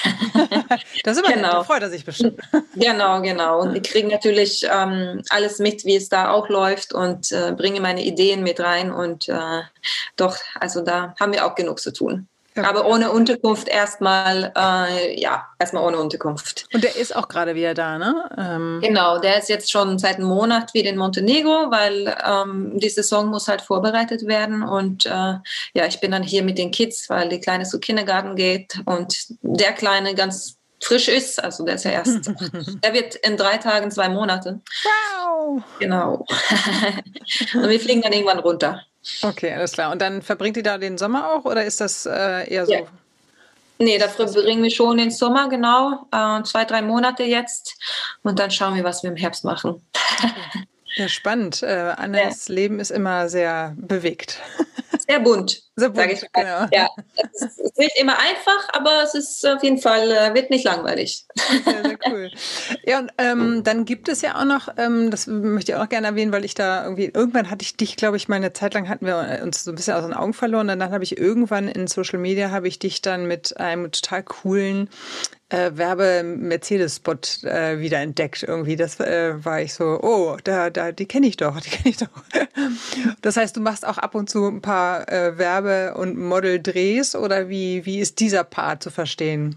das 1.04 1.16
ist 1.16 1.24
immer 1.24 1.34
genau. 1.34 1.62
freut 1.62 1.82
er 1.82 1.90
sich 1.90 2.04
bestimmt. 2.04 2.40
genau, 2.74 3.22
genau. 3.22 3.60
Und 3.60 3.76
ich 3.76 3.84
kriege 3.84 4.08
natürlich 4.08 4.66
ähm, 4.68 5.22
alles 5.28 5.60
mit, 5.60 5.84
wie 5.84 5.94
es 5.94 6.08
da 6.08 6.32
auch 6.32 6.48
läuft 6.48 6.92
und 6.92 7.30
äh, 7.30 7.52
bringe 7.52 7.80
meine 7.80 8.02
Ideen 8.02 8.42
mit 8.42 8.58
rein 8.58 8.90
und 8.92 9.28
äh, 9.28 9.62
doch, 10.16 10.36
also 10.58 10.82
da 10.82 11.14
haben 11.18 11.32
wir 11.32 11.46
auch 11.46 11.54
genug 11.54 11.78
zu 11.80 11.89
tun. 11.92 12.28
Okay. 12.56 12.66
Aber 12.66 12.86
ohne 12.86 13.12
Unterkunft 13.12 13.68
erstmal, 13.68 14.52
äh, 14.56 15.20
ja, 15.20 15.46
erstmal 15.60 15.84
ohne 15.84 15.98
Unterkunft. 15.98 16.66
Und 16.74 16.82
der 16.82 16.96
ist 16.96 17.14
auch 17.14 17.28
gerade 17.28 17.54
wieder 17.54 17.74
da, 17.74 17.96
ne? 17.96 18.28
Ähm. 18.36 18.80
Genau, 18.82 19.20
der 19.20 19.38
ist 19.38 19.48
jetzt 19.48 19.70
schon 19.70 20.00
seit 20.00 20.16
einem 20.16 20.26
Monat 20.26 20.74
wieder 20.74 20.90
in 20.90 20.96
Montenegro, 20.96 21.70
weil 21.70 22.12
ähm, 22.26 22.72
die 22.80 22.88
Saison 22.88 23.28
muss 23.28 23.46
halt 23.46 23.62
vorbereitet 23.62 24.26
werden. 24.26 24.64
Und 24.64 25.06
äh, 25.06 25.10
ja, 25.74 25.86
ich 25.86 26.00
bin 26.00 26.10
dann 26.10 26.24
hier 26.24 26.42
mit 26.42 26.58
den 26.58 26.72
Kids, 26.72 27.08
weil 27.08 27.28
die 27.28 27.40
Kleine 27.40 27.64
zu 27.64 27.78
Kindergarten 27.78 28.34
geht 28.34 28.82
und 28.84 29.26
der 29.42 29.72
Kleine 29.72 30.16
ganz 30.16 30.56
frisch 30.82 31.06
ist. 31.06 31.42
Also 31.42 31.64
der 31.64 31.76
ist 31.76 31.84
ja 31.84 31.92
erst, 31.92 32.26
der 32.82 32.92
wird 32.92 33.14
in 33.14 33.36
drei 33.36 33.58
Tagen 33.58 33.92
zwei 33.92 34.08
Monate. 34.08 34.60
Wow! 34.82 35.62
Genau. 35.78 36.26
und 37.54 37.68
wir 37.68 37.80
fliegen 37.80 38.02
dann 38.02 38.12
irgendwann 38.12 38.40
runter. 38.40 38.82
Okay, 39.22 39.52
alles 39.52 39.72
klar. 39.72 39.92
Und 39.92 40.00
dann 40.00 40.22
verbringt 40.22 40.56
ihr 40.56 40.62
da 40.62 40.78
den 40.78 40.98
Sommer 40.98 41.32
auch 41.32 41.44
oder 41.44 41.64
ist 41.64 41.80
das 41.80 42.06
äh, 42.06 42.52
eher 42.52 42.66
so? 42.66 42.72
Ja. 42.72 42.80
Nee, 43.78 43.96
da 43.96 44.08
verbringen 44.08 44.62
wir 44.62 44.70
schon 44.70 44.98
den 44.98 45.10
Sommer, 45.10 45.48
genau. 45.48 46.06
Äh, 46.12 46.42
zwei, 46.42 46.66
drei 46.66 46.82
Monate 46.82 47.22
jetzt. 47.22 47.78
Und 48.22 48.38
dann 48.38 48.50
schauen 48.50 48.74
wir, 48.74 48.84
was 48.84 49.02
wir 49.02 49.10
im 49.10 49.16
Herbst 49.16 49.44
machen. 49.44 49.82
Ja, 50.96 51.08
spannend. 51.08 51.62
Äh, 51.62 51.94
Annes 51.96 52.48
ja. 52.48 52.54
Leben 52.54 52.80
ist 52.80 52.90
immer 52.90 53.28
sehr 53.28 53.74
bewegt. 53.76 54.38
Sehr 55.10 55.18
bunt, 55.18 55.62
sehr 55.74 55.88
bunt 55.88 55.96
sage 55.96 56.12
ich 56.12 56.22
mal. 56.22 56.44
Genau. 56.44 56.68
Ja, 56.72 56.88
es 57.32 57.58
ist 57.58 57.76
nicht 57.78 57.98
immer 57.98 58.16
einfach, 58.16 58.68
aber 58.72 59.02
es 59.02 59.14
ist 59.14 59.44
auf 59.44 59.60
jeden 59.64 59.78
Fall, 59.78 60.08
äh, 60.08 60.34
wird 60.34 60.50
nicht 60.50 60.64
langweilig. 60.64 61.26
Sehr, 61.64 61.82
sehr 61.82 61.98
cool. 62.08 62.30
Ja, 62.84 63.00
und 63.00 63.10
ähm, 63.18 63.64
dann 63.64 63.84
gibt 63.84 64.08
es 64.08 64.22
ja 64.22 64.40
auch 64.40 64.44
noch, 64.44 64.68
ähm, 64.76 65.10
das 65.10 65.26
möchte 65.26 65.72
ich 65.72 65.76
auch 65.76 65.82
noch 65.82 65.88
gerne 65.88 66.06
erwähnen, 66.06 66.30
weil 66.30 66.44
ich 66.44 66.54
da 66.54 66.84
irgendwie, 66.84 67.06
irgendwann 67.06 67.50
hatte 67.50 67.64
ich 67.64 67.76
dich, 67.76 67.96
glaube 67.96 68.18
ich, 68.18 68.28
mal 68.28 68.36
eine 68.36 68.52
Zeit 68.52 68.74
lang 68.74 68.88
hatten 68.88 69.04
wir 69.04 69.40
uns 69.42 69.64
so 69.64 69.72
ein 69.72 69.74
bisschen 69.74 69.94
aus 69.94 70.04
den 70.04 70.14
Augen 70.14 70.32
verloren. 70.32 70.70
Und 70.70 70.78
dann 70.78 70.92
habe 70.92 71.02
ich 71.02 71.18
irgendwann 71.18 71.66
in 71.66 71.88
Social 71.88 72.20
Media, 72.20 72.52
habe 72.52 72.68
ich 72.68 72.78
dich 72.78 73.02
dann 73.02 73.26
mit 73.26 73.56
einem 73.56 73.90
total 73.90 74.22
coolen 74.22 74.90
äh, 75.50 75.72
Werbe-Mercedes-Spot 75.74 77.46
äh, 77.46 77.78
wieder 77.80 77.98
entdeckt 77.98 78.42
irgendwie. 78.42 78.76
Das 78.76 78.98
äh, 79.00 79.44
war 79.44 79.60
ich 79.60 79.74
so, 79.74 80.00
oh, 80.02 80.36
da, 80.44 80.70
da, 80.70 80.92
die 80.92 81.06
kenne 81.06 81.26
ich 81.26 81.36
doch, 81.36 81.60
die 81.60 81.70
kenne 81.70 81.90
ich 81.90 81.96
doch. 81.98 82.08
das 83.22 83.36
heißt, 83.36 83.56
du 83.56 83.60
machst 83.60 83.86
auch 83.86 83.98
ab 83.98 84.14
und 84.14 84.30
zu 84.30 84.46
ein 84.46 84.62
paar 84.62 85.10
äh, 85.10 85.36
Werbe- 85.38 85.94
und 85.94 86.18
Model-Drehs 86.18 87.14
oder 87.14 87.48
wie, 87.48 87.84
wie 87.84 87.98
ist 87.98 88.20
dieser 88.20 88.44
Part 88.44 88.82
zu 88.82 88.90
verstehen? 88.90 89.56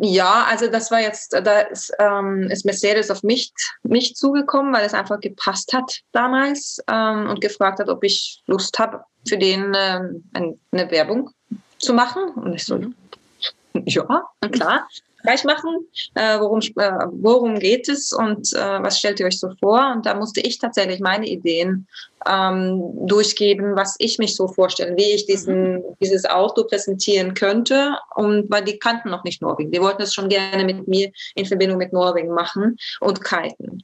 Ja, 0.00 0.46
also 0.48 0.68
das 0.68 0.90
war 0.90 1.00
jetzt, 1.00 1.34
da 1.34 1.60
ist, 1.60 1.92
ähm, 1.98 2.48
ist 2.50 2.64
Mercedes 2.64 3.10
auf 3.10 3.22
mich, 3.22 3.52
mich 3.82 4.14
zugekommen, 4.14 4.72
weil 4.72 4.86
es 4.86 4.94
einfach 4.94 5.20
gepasst 5.20 5.74
hat 5.74 6.00
damals 6.12 6.78
ähm, 6.88 7.28
und 7.28 7.40
gefragt 7.42 7.80
hat, 7.80 7.90
ob 7.90 8.02
ich 8.02 8.40
Lust 8.46 8.78
habe, 8.78 9.04
für 9.28 9.36
den 9.36 9.74
ähm, 9.76 10.24
eine 10.32 10.90
Werbung 10.90 11.30
zu 11.78 11.92
machen. 11.92 12.30
Und 12.36 12.54
ich 12.54 12.64
so, 12.64 12.78
mhm. 12.78 12.94
Ja, 13.86 14.28
na 14.40 14.48
klar. 14.48 14.88
Gleich 15.22 15.42
machen. 15.42 15.88
Äh, 16.14 16.38
worum, 16.38 16.60
äh, 16.60 17.06
worum 17.10 17.58
geht 17.58 17.88
es 17.88 18.12
und 18.12 18.52
äh, 18.52 18.82
was 18.82 18.98
stellt 18.98 19.18
ihr 19.18 19.26
euch 19.26 19.40
so 19.40 19.50
vor? 19.58 19.92
Und 19.94 20.06
da 20.06 20.14
musste 20.14 20.40
ich 20.40 20.58
tatsächlich 20.58 21.00
meine 21.00 21.26
Ideen 21.26 21.88
ähm, 22.28 22.80
durchgeben, 23.06 23.74
was 23.74 23.96
ich 23.98 24.18
mich 24.18 24.36
so 24.36 24.46
vorstelle, 24.46 24.96
wie 24.96 25.12
ich 25.12 25.26
diesen, 25.26 25.74
mhm. 25.74 25.82
dieses 26.00 26.24
Auto 26.24 26.64
präsentieren 26.64 27.34
könnte. 27.34 27.96
Und 28.14 28.48
weil 28.48 28.62
die 28.62 28.78
kannten 28.78 29.10
noch 29.10 29.24
nicht 29.24 29.42
Norwegen. 29.42 29.72
Die 29.72 29.80
wollten 29.80 30.02
es 30.02 30.14
schon 30.14 30.28
gerne 30.28 30.64
mit 30.64 30.86
mir 30.86 31.10
in 31.34 31.46
Verbindung 31.46 31.78
mit 31.78 31.92
Norwegen 31.92 32.32
machen 32.32 32.76
und 33.00 33.24
kiten. 33.24 33.82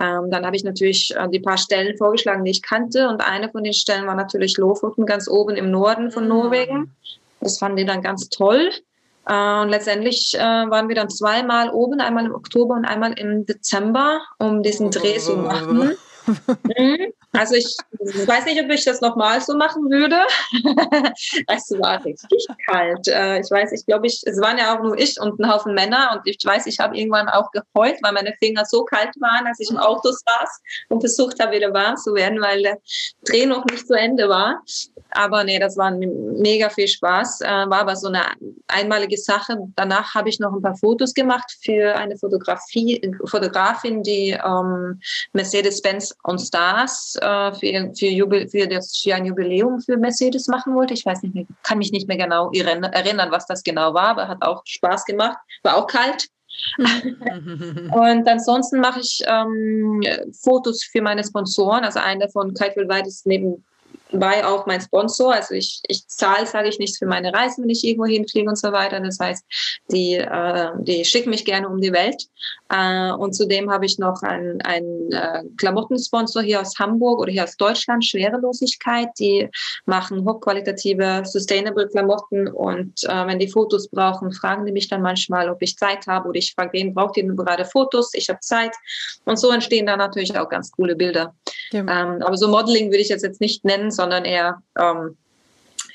Ähm, 0.00 0.30
dann 0.30 0.44
habe 0.44 0.54
ich 0.54 0.64
natürlich 0.64 1.14
äh, 1.16 1.28
die 1.30 1.40
paar 1.40 1.58
Stellen 1.58 1.96
vorgeschlagen, 1.96 2.44
die 2.44 2.50
ich 2.50 2.62
kannte. 2.62 3.08
Und 3.08 3.26
eine 3.26 3.50
von 3.50 3.64
den 3.64 3.72
Stellen 3.72 4.06
war 4.06 4.14
natürlich 4.14 4.58
Lofoten, 4.58 5.06
ganz 5.06 5.28
oben 5.28 5.56
im 5.56 5.70
Norden 5.70 6.10
von 6.10 6.24
mhm. 6.24 6.28
Norwegen. 6.28 6.94
Das 7.40 7.58
fanden 7.58 7.78
die 7.78 7.86
dann 7.86 8.02
ganz 8.02 8.28
toll. 8.28 8.70
Äh, 9.26 9.60
und 9.62 9.68
letztendlich 9.68 10.34
äh, 10.34 10.40
waren 10.40 10.88
wir 10.88 10.94
dann 10.94 11.10
zweimal 11.10 11.70
oben, 11.70 12.00
einmal 12.00 12.26
im 12.26 12.34
Oktober 12.34 12.74
und 12.74 12.84
einmal 12.84 13.12
im 13.18 13.46
Dezember, 13.46 14.20
um 14.38 14.62
diesen 14.62 14.90
Dreh 14.90 15.18
zu 15.18 15.36
machen. 15.36 15.92
Mhm. 16.26 17.12
Also 17.32 17.54
ich 17.54 17.76
weiß 17.98 18.46
nicht, 18.46 18.62
ob 18.62 18.70
ich 18.70 18.84
das 18.84 19.00
nochmal 19.00 19.40
so 19.40 19.56
machen 19.56 19.90
würde. 19.90 20.22
es 21.48 21.70
war 21.78 22.04
richtig 22.04 22.46
kalt. 22.66 23.08
Äh, 23.08 23.40
ich 23.40 23.50
weiß, 23.50 23.72
ich 23.72 23.84
glaube, 23.86 24.06
ich, 24.06 24.22
es 24.24 24.40
waren 24.40 24.56
ja 24.56 24.74
auch 24.74 24.82
nur 24.82 24.96
ich 24.96 25.20
und 25.20 25.38
ein 25.40 25.52
Haufen 25.52 25.74
Männer 25.74 26.12
und 26.14 26.22
ich 26.24 26.38
weiß, 26.44 26.66
ich 26.66 26.78
habe 26.78 26.96
irgendwann 26.96 27.28
auch 27.28 27.50
geheult, 27.50 27.98
weil 28.02 28.12
meine 28.12 28.32
Finger 28.38 28.64
so 28.64 28.84
kalt 28.84 29.10
waren, 29.20 29.46
als 29.46 29.60
ich 29.60 29.70
im 29.70 29.76
Auto 29.76 30.10
saß 30.10 30.62
und 30.90 31.00
versucht 31.00 31.40
habe, 31.40 31.56
wieder 31.56 31.74
warm 31.74 31.96
zu 31.96 32.14
werden, 32.14 32.40
weil 32.40 32.62
der 32.62 32.78
Dreh 33.24 33.46
noch 33.46 33.64
nicht 33.66 33.86
zu 33.86 33.94
Ende 33.94 34.28
war. 34.28 34.62
Aber 35.14 35.44
nee, 35.44 35.58
das 35.58 35.76
war 35.76 35.92
mega 35.92 36.68
viel 36.68 36.88
Spaß. 36.88 37.40
Äh, 37.42 37.46
war 37.46 37.80
aber 37.80 37.94
so 37.94 38.08
eine 38.08 38.22
einmalige 38.66 39.16
Sache. 39.16 39.56
Danach 39.76 40.14
habe 40.14 40.28
ich 40.28 40.40
noch 40.40 40.52
ein 40.52 40.60
paar 40.60 40.76
Fotos 40.76 41.14
gemacht 41.14 41.56
für 41.62 41.94
eine 41.94 42.16
Fotografie, 42.16 43.00
Fotografin, 43.24 44.02
die 44.02 44.30
ähm, 44.30 45.00
Mercedes-Benz 45.32 46.16
on 46.24 46.38
Stars 46.38 47.16
äh, 47.22 47.52
für, 47.52 47.92
für, 47.96 48.06
Jubil 48.06 48.48
für, 48.48 48.66
das, 48.66 48.98
für 48.98 49.14
ein 49.14 49.24
Jubiläum 49.24 49.80
für 49.80 49.96
Mercedes 49.96 50.48
machen 50.48 50.74
wollte. 50.74 50.94
Ich 50.94 51.06
weiß 51.06 51.22
nicht 51.22 51.34
mehr, 51.34 51.46
kann 51.62 51.78
mich 51.78 51.92
nicht 51.92 52.08
mehr 52.08 52.18
genau 52.18 52.50
erinnern, 52.52 53.30
was 53.30 53.46
das 53.46 53.62
genau 53.62 53.94
war, 53.94 54.08
aber 54.08 54.28
hat 54.28 54.42
auch 54.42 54.62
Spaß 54.64 55.04
gemacht. 55.04 55.38
War 55.62 55.76
auch 55.76 55.86
kalt. 55.86 56.28
und 56.78 58.28
ansonsten 58.28 58.80
mache 58.80 59.00
ich 59.00 59.22
ähm, 59.26 60.02
Fotos 60.42 60.84
für 60.84 61.02
meine 61.02 61.24
Sponsoren. 61.24 61.84
Also 61.84 62.00
einer 62.00 62.28
von 62.28 62.54
Kite 62.54 62.76
Worldwide 62.76 63.08
ist 63.08 63.26
neben 63.26 63.64
bei 64.12 64.44
auch 64.44 64.66
mein 64.66 64.80
Sponsor. 64.80 65.34
Also 65.34 65.54
ich, 65.54 65.80
ich 65.88 66.06
zahle, 66.08 66.46
sage 66.46 66.68
ich 66.68 66.78
nicht, 66.78 66.98
für 66.98 67.06
meine 67.06 67.32
Reisen, 67.32 67.62
wenn 67.62 67.70
ich 67.70 67.84
irgendwo 67.84 68.06
hinfliege 68.06 68.48
und 68.48 68.58
so 68.58 68.72
weiter. 68.72 69.00
Das 69.00 69.18
heißt, 69.18 69.44
die, 69.90 70.14
äh, 70.14 70.70
die 70.80 71.04
schicken 71.04 71.30
mich 71.30 71.44
gerne 71.44 71.68
um 71.68 71.80
die 71.80 71.92
Welt. 71.92 72.22
Äh, 72.68 73.12
und 73.12 73.34
zudem 73.34 73.70
habe 73.70 73.86
ich 73.86 73.98
noch 73.98 74.22
einen, 74.22 74.60
einen 74.62 75.12
äh, 75.12 75.42
Klamottensponsor 75.56 76.42
hier 76.42 76.60
aus 76.60 76.78
Hamburg 76.78 77.20
oder 77.20 77.32
hier 77.32 77.44
aus 77.44 77.56
Deutschland, 77.56 78.04
Schwerelosigkeit. 78.04 79.08
Die 79.18 79.48
machen 79.86 80.24
hochqualitative, 80.24 81.22
sustainable 81.24 81.88
Klamotten. 81.88 82.48
Und 82.48 83.04
äh, 83.04 83.26
wenn 83.26 83.38
die 83.38 83.48
Fotos 83.50 83.88
brauchen, 83.88 84.32
fragen 84.32 84.66
die 84.66 84.72
mich 84.72 84.88
dann 84.88 85.02
manchmal, 85.02 85.50
ob 85.50 85.60
ich 85.62 85.76
Zeit 85.76 86.06
habe 86.06 86.28
oder 86.28 86.38
ich 86.38 86.52
frage, 86.54 86.72
wen 86.74 86.94
braucht 86.94 87.16
ihr 87.16 87.24
gerade 87.24 87.64
Fotos? 87.64 88.10
Ich 88.14 88.28
habe 88.28 88.40
Zeit. 88.40 88.72
Und 89.24 89.38
so 89.38 89.50
entstehen 89.50 89.86
dann 89.86 89.98
natürlich 89.98 90.36
auch 90.38 90.48
ganz 90.48 90.70
coole 90.70 90.94
Bilder. 90.94 91.34
Ja. 91.74 91.80
Ähm, 91.80 92.22
aber 92.22 92.36
so 92.36 92.46
Modeling 92.46 92.90
würde 92.90 93.00
ich 93.00 93.08
jetzt, 93.08 93.24
jetzt 93.24 93.40
nicht 93.40 93.64
nennen, 93.64 93.90
sondern 93.90 94.24
eher 94.24 94.62
ähm, 94.78 95.16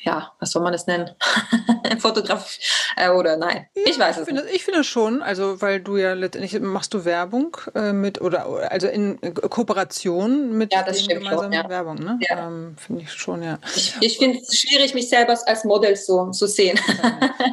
ja, 0.01 0.31
was 0.39 0.51
soll 0.51 0.62
man 0.62 0.71
das 0.71 0.88
nennen? 0.88 1.09
Fotograf 1.99 2.57
äh, 2.95 3.09
oder 3.09 3.38
nein? 3.38 3.67
ich 3.73 3.99
weiß 3.99 4.17
es 4.17 4.25
finde, 4.25 4.43
nicht. 4.43 4.55
Ich 4.55 4.65
finde 4.65 4.83
schon, 4.83 5.21
also 5.21 5.62
weil 5.62 5.79
du 5.79 5.97
ja 5.97 6.13
letztendlich 6.13 6.59
machst 6.62 6.93
du 6.93 7.05
Werbung 7.05 7.57
äh, 7.75 7.93
mit 7.93 8.21
oder 8.21 8.71
also 8.71 8.88
in 8.88 9.19
Kooperation 9.33 10.57
mit 10.57 10.73
ja, 10.73 10.83
das 10.83 11.01
stimmt 11.01 11.21
gemeinsamen 11.23 11.53
schon, 11.53 11.63
ja. 11.63 11.69
Werbung, 11.69 11.95
ne? 11.95 12.19
Ja. 12.29 12.47
Ähm, 12.47 12.75
finde 12.77 13.01
ich 13.03 13.12
schon, 13.12 13.43
ja. 13.43 13.59
Ich, 13.75 13.95
ich 13.99 14.17
finde 14.17 14.39
es 14.39 14.57
schwierig, 14.57 14.93
mich 14.93 15.09
selber 15.09 15.38
als 15.45 15.63
Model 15.63 15.95
so 15.95 16.31
zu 16.31 16.45
so 16.45 16.47
sehen. 16.47 16.79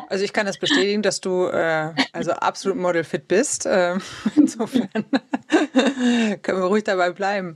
Also 0.08 0.24
ich 0.24 0.32
kann 0.32 0.46
das 0.46 0.58
bestätigen, 0.58 1.02
dass 1.02 1.20
du 1.20 1.46
äh, 1.46 1.92
also 2.12 2.32
absolut 2.32 2.78
modelfit 2.78 3.28
bist. 3.28 3.66
Ähm, 3.68 4.00
insofern 4.36 4.88
können 6.42 6.60
wir 6.60 6.66
ruhig 6.66 6.84
dabei 6.84 7.10
bleiben. 7.10 7.54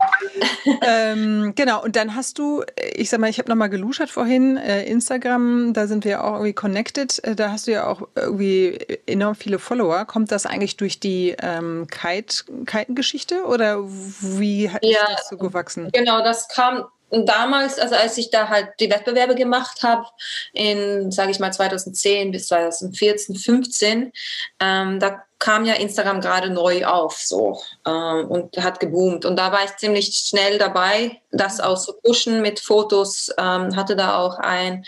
ähm, 0.82 1.52
genau, 1.54 1.82
und 1.82 1.96
dann 1.96 2.14
hast 2.14 2.38
du, 2.38 2.62
ich 2.94 3.10
sag 3.10 3.20
mal, 3.20 3.30
ich 3.30 3.38
habe 3.38 3.48
nochmal 3.48 3.70
geluschert 3.70 4.10
vorhin, 4.10 4.56
äh, 4.56 4.84
Instagram, 4.90 5.72
da 5.72 5.86
sind 5.86 6.04
wir 6.04 6.24
auch 6.24 6.34
irgendwie 6.34 6.52
connected. 6.52 7.22
Äh, 7.24 7.34
da 7.34 7.52
hast 7.52 7.66
du 7.66 7.72
ja 7.72 7.86
auch 7.86 8.08
irgendwie 8.14 8.78
enorm 9.06 9.34
viele 9.34 9.58
Follower. 9.58 10.04
Kommt 10.04 10.30
das 10.32 10.46
eigentlich 10.46 10.76
durch 10.76 11.00
die 11.00 11.36
ähm, 11.40 11.86
Kite, 11.90 12.44
Kiten-Geschichte 12.66 13.44
oder 13.44 13.82
wie 13.84 14.66
ist 14.66 14.78
ja, 14.82 15.06
das 15.08 15.28
so 15.28 15.38
gewachsen? 15.38 15.90
Genau, 15.92 16.22
das 16.22 16.48
kam 16.48 16.84
damals, 17.10 17.78
also 17.78 17.94
als 17.94 18.18
ich 18.18 18.30
da 18.30 18.48
halt 18.48 18.68
die 18.78 18.90
Wettbewerbe 18.90 19.34
gemacht 19.34 19.82
habe, 19.82 20.06
in, 20.52 21.10
sage 21.10 21.30
ich 21.30 21.40
mal, 21.40 21.52
2010 21.52 22.30
bis 22.30 22.48
2014, 22.48 23.36
15, 23.36 24.12
ähm, 24.60 25.00
da 25.00 25.24
kam 25.40 25.64
ja 25.64 25.74
Instagram 25.74 26.20
gerade 26.20 26.50
neu 26.50 26.84
auf 26.84 27.16
so 27.16 27.60
ähm, 27.86 28.26
und 28.28 28.56
hat 28.58 28.78
geboomt. 28.78 29.24
Und 29.24 29.36
da 29.36 29.50
war 29.50 29.64
ich 29.64 29.76
ziemlich 29.76 30.14
schnell 30.14 30.58
dabei, 30.58 31.20
das 31.32 31.60
auch 31.60 31.78
zu 31.78 31.94
pushen 31.94 32.42
mit 32.42 32.60
Fotos. 32.60 33.30
Ähm, 33.36 33.74
hatte 33.74 33.96
da 33.96 34.18
auch 34.18 34.38
ein 34.38 34.84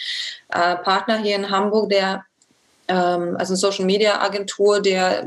äh, 0.50 0.76
Partner 0.76 1.16
hier 1.16 1.34
in 1.34 1.50
Hamburg, 1.50 1.88
der 1.88 2.24
ähm, 2.86 3.36
also 3.38 3.52
eine 3.52 3.56
Social 3.56 3.86
Media 3.86 4.20
Agentur, 4.20 4.80
der 4.80 5.26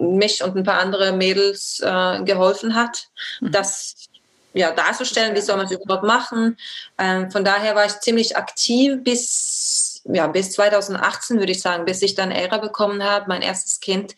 mich 0.00 0.42
und 0.42 0.56
ein 0.56 0.64
paar 0.64 0.80
andere 0.80 1.12
Mädels 1.12 1.80
äh, 1.84 2.22
geholfen 2.24 2.74
hat, 2.74 3.08
mhm. 3.40 3.52
das 3.52 4.08
ja, 4.54 4.70
darzustellen, 4.72 5.34
wie 5.34 5.40
soll 5.40 5.56
man 5.56 5.66
es 5.66 5.72
überhaupt 5.72 6.04
machen. 6.04 6.56
Ähm, 6.98 7.30
von 7.30 7.44
daher 7.44 7.74
war 7.74 7.86
ich 7.86 8.00
ziemlich 8.00 8.36
aktiv 8.36 9.02
bis, 9.02 9.51
ja, 10.04 10.26
bis 10.26 10.52
2018, 10.52 11.38
würde 11.38 11.52
ich 11.52 11.60
sagen, 11.60 11.84
bis 11.84 12.02
ich 12.02 12.14
dann 12.14 12.30
Ära 12.30 12.58
bekommen 12.58 13.02
habe, 13.02 13.26
mein 13.28 13.42
erstes 13.42 13.80
Kind. 13.80 14.14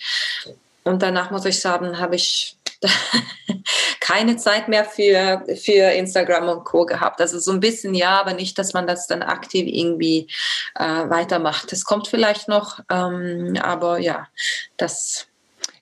Und 0.83 1.03
danach 1.03 1.31
muss 1.31 1.45
ich 1.45 1.61
sagen, 1.61 1.99
habe 1.99 2.17
ich 2.17 2.57
keine 4.01 4.37
Zeit 4.37 4.69
mehr 4.69 4.85
für, 4.85 5.45
für 5.57 5.93
Instagram 5.93 6.49
und 6.49 6.65
Co. 6.65 6.85
gehabt. 6.85 7.21
Also 7.21 7.39
so 7.39 7.53
ein 7.53 7.61
bisschen 7.61 7.95
ja, 7.95 8.21
aber 8.21 8.35
nicht, 8.35 8.59
dass 8.59 8.75
man 8.75 8.87
das 8.87 9.07
dann 9.07 9.23
aktiv 9.23 9.67
irgendwie 9.67 10.29
äh, 10.75 10.85
weitermacht. 10.85 11.73
Das 11.73 11.85
kommt 11.85 12.09
vielleicht 12.09 12.49
noch, 12.49 12.81
ähm, 12.91 13.59
aber 13.63 13.99
ja, 13.99 14.29
das 14.77 15.27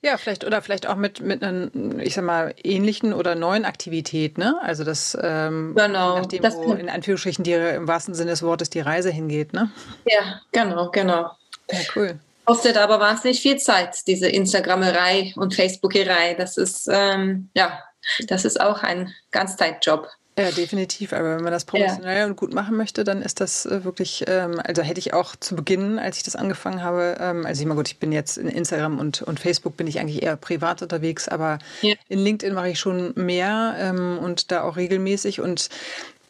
ja, 0.02 0.16
vielleicht 0.16 0.44
oder 0.44 0.60
vielleicht 0.62 0.88
auch 0.88 0.96
mit, 0.96 1.20
mit 1.20 1.44
einer, 1.44 1.70
ich 2.00 2.14
sag 2.14 2.24
mal, 2.24 2.54
ähnlichen 2.62 3.12
oder 3.14 3.36
neuen 3.36 3.64
Aktivität, 3.64 4.36
ne? 4.36 4.56
Also 4.60 4.82
das, 4.82 5.16
ähm, 5.22 5.74
genau, 5.76 6.18
nachdem 6.18 6.42
das 6.42 6.56
wo 6.56 6.72
in 6.72 6.88
Anführungsstrichen 6.88 7.44
die, 7.44 7.52
im 7.52 7.86
wahrsten 7.86 8.14
Sinne 8.14 8.32
des 8.32 8.42
Wortes 8.42 8.68
die 8.68 8.80
Reise 8.80 9.10
hingeht, 9.10 9.52
ne? 9.52 9.70
Ja, 10.04 10.40
genau, 10.50 10.90
genau. 10.90 11.30
Ja, 11.70 11.78
cool. 11.94 12.18
Kostet 12.44 12.76
aber 12.76 12.98
wahnsinnig 12.98 13.40
viel 13.40 13.58
Zeit, 13.58 13.96
diese 14.08 14.28
Instagrammerei 14.28 15.32
und 15.36 15.54
Facebookerei. 15.54 16.34
Das 16.34 16.56
ist, 16.56 16.88
ähm, 16.90 17.50
ja, 17.54 17.78
das 18.26 18.44
ist 18.44 18.60
auch 18.60 18.82
ein 18.82 19.14
Ganzzeitjob. 19.30 20.08
Ja, 20.38 20.50
definitiv. 20.50 21.12
Aber 21.12 21.36
wenn 21.36 21.42
man 21.42 21.52
das 21.52 21.66
professionell 21.66 22.18
ja. 22.20 22.26
und 22.26 22.36
gut 22.36 22.54
machen 22.54 22.76
möchte, 22.76 23.04
dann 23.04 23.20
ist 23.20 23.40
das 23.40 23.66
äh, 23.66 23.84
wirklich, 23.84 24.24
ähm, 24.28 24.60
also 24.64 24.82
hätte 24.82 24.98
ich 24.98 25.12
auch 25.12 25.36
zu 25.36 25.54
Beginn, 25.54 25.98
als 25.98 26.16
ich 26.16 26.22
das 26.22 26.36
angefangen 26.36 26.82
habe, 26.82 27.18
ähm, 27.20 27.44
also 27.44 27.60
ich 27.60 27.66
mal 27.66 27.74
gut, 27.74 27.88
ich 27.88 27.98
bin 27.98 28.12
jetzt 28.12 28.38
in 28.38 28.48
Instagram 28.48 28.98
und, 28.98 29.20
und 29.20 29.40
Facebook 29.40 29.76
bin 29.76 29.86
ich 29.86 30.00
eigentlich 30.00 30.22
eher 30.22 30.36
privat 30.36 30.80
unterwegs, 30.80 31.28
aber 31.28 31.58
ja. 31.82 31.94
in 32.08 32.18
LinkedIn 32.18 32.54
mache 32.54 32.70
ich 32.70 32.78
schon 32.78 33.12
mehr 33.14 33.74
ähm, 33.78 34.18
und 34.18 34.50
da 34.50 34.62
auch 34.62 34.76
regelmäßig 34.76 35.40
und 35.40 35.68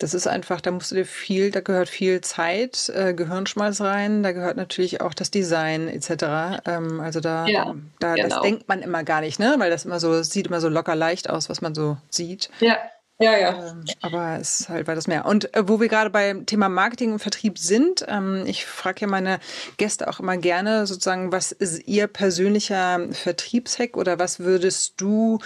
das 0.02 0.14
ist 0.14 0.26
einfach, 0.26 0.60
da 0.60 0.72
musst 0.72 0.90
du 0.90 0.96
dir 0.96 1.06
viel, 1.06 1.52
da 1.52 1.60
gehört 1.60 1.88
viel 1.88 2.20
Zeit, 2.22 2.90
äh, 2.92 3.14
Gehirnschmalz 3.14 3.80
rein, 3.80 4.24
da 4.24 4.32
gehört 4.32 4.56
natürlich 4.56 5.00
auch 5.00 5.14
das 5.14 5.30
Design 5.30 5.86
etc. 5.86 6.60
Ähm, 6.66 7.00
also 7.00 7.20
da, 7.20 7.46
ja, 7.46 7.72
da 8.00 8.14
genau. 8.14 8.28
das 8.28 8.40
denkt 8.40 8.68
man 8.68 8.82
immer 8.82 9.04
gar 9.04 9.20
nicht, 9.20 9.38
ne? 9.38 9.54
Weil 9.58 9.70
das 9.70 9.84
immer 9.84 10.00
so, 10.00 10.24
sieht 10.24 10.48
immer 10.48 10.60
so 10.60 10.68
locker 10.68 10.96
leicht 10.96 11.30
aus, 11.30 11.48
was 11.48 11.60
man 11.60 11.76
so 11.76 11.98
sieht. 12.10 12.50
Ja. 12.58 12.78
Ja, 13.22 13.38
ja. 13.38 13.70
Ähm, 13.70 13.84
aber 14.00 14.38
es 14.40 14.60
ist 14.60 14.68
halt 14.68 14.88
weitaus 14.88 15.06
mehr. 15.06 15.26
Und 15.26 15.54
äh, 15.54 15.68
wo 15.68 15.80
wir 15.80 15.88
gerade 15.88 16.10
beim 16.10 16.44
Thema 16.44 16.68
Marketing 16.68 17.12
und 17.12 17.18
Vertrieb 17.20 17.56
sind, 17.56 18.04
ähm, 18.08 18.42
ich 18.46 18.66
frage 18.66 19.02
ja 19.02 19.06
meine 19.06 19.38
Gäste 19.76 20.08
auch 20.08 20.18
immer 20.18 20.36
gerne 20.36 20.86
sozusagen, 20.86 21.30
was 21.30 21.52
ist 21.52 21.86
ihr 21.86 22.08
persönlicher 22.08 23.00
Vertriebshack 23.12 23.96
oder 23.96 24.18
was 24.18 24.40
würdest 24.40 24.94
du 24.96 25.38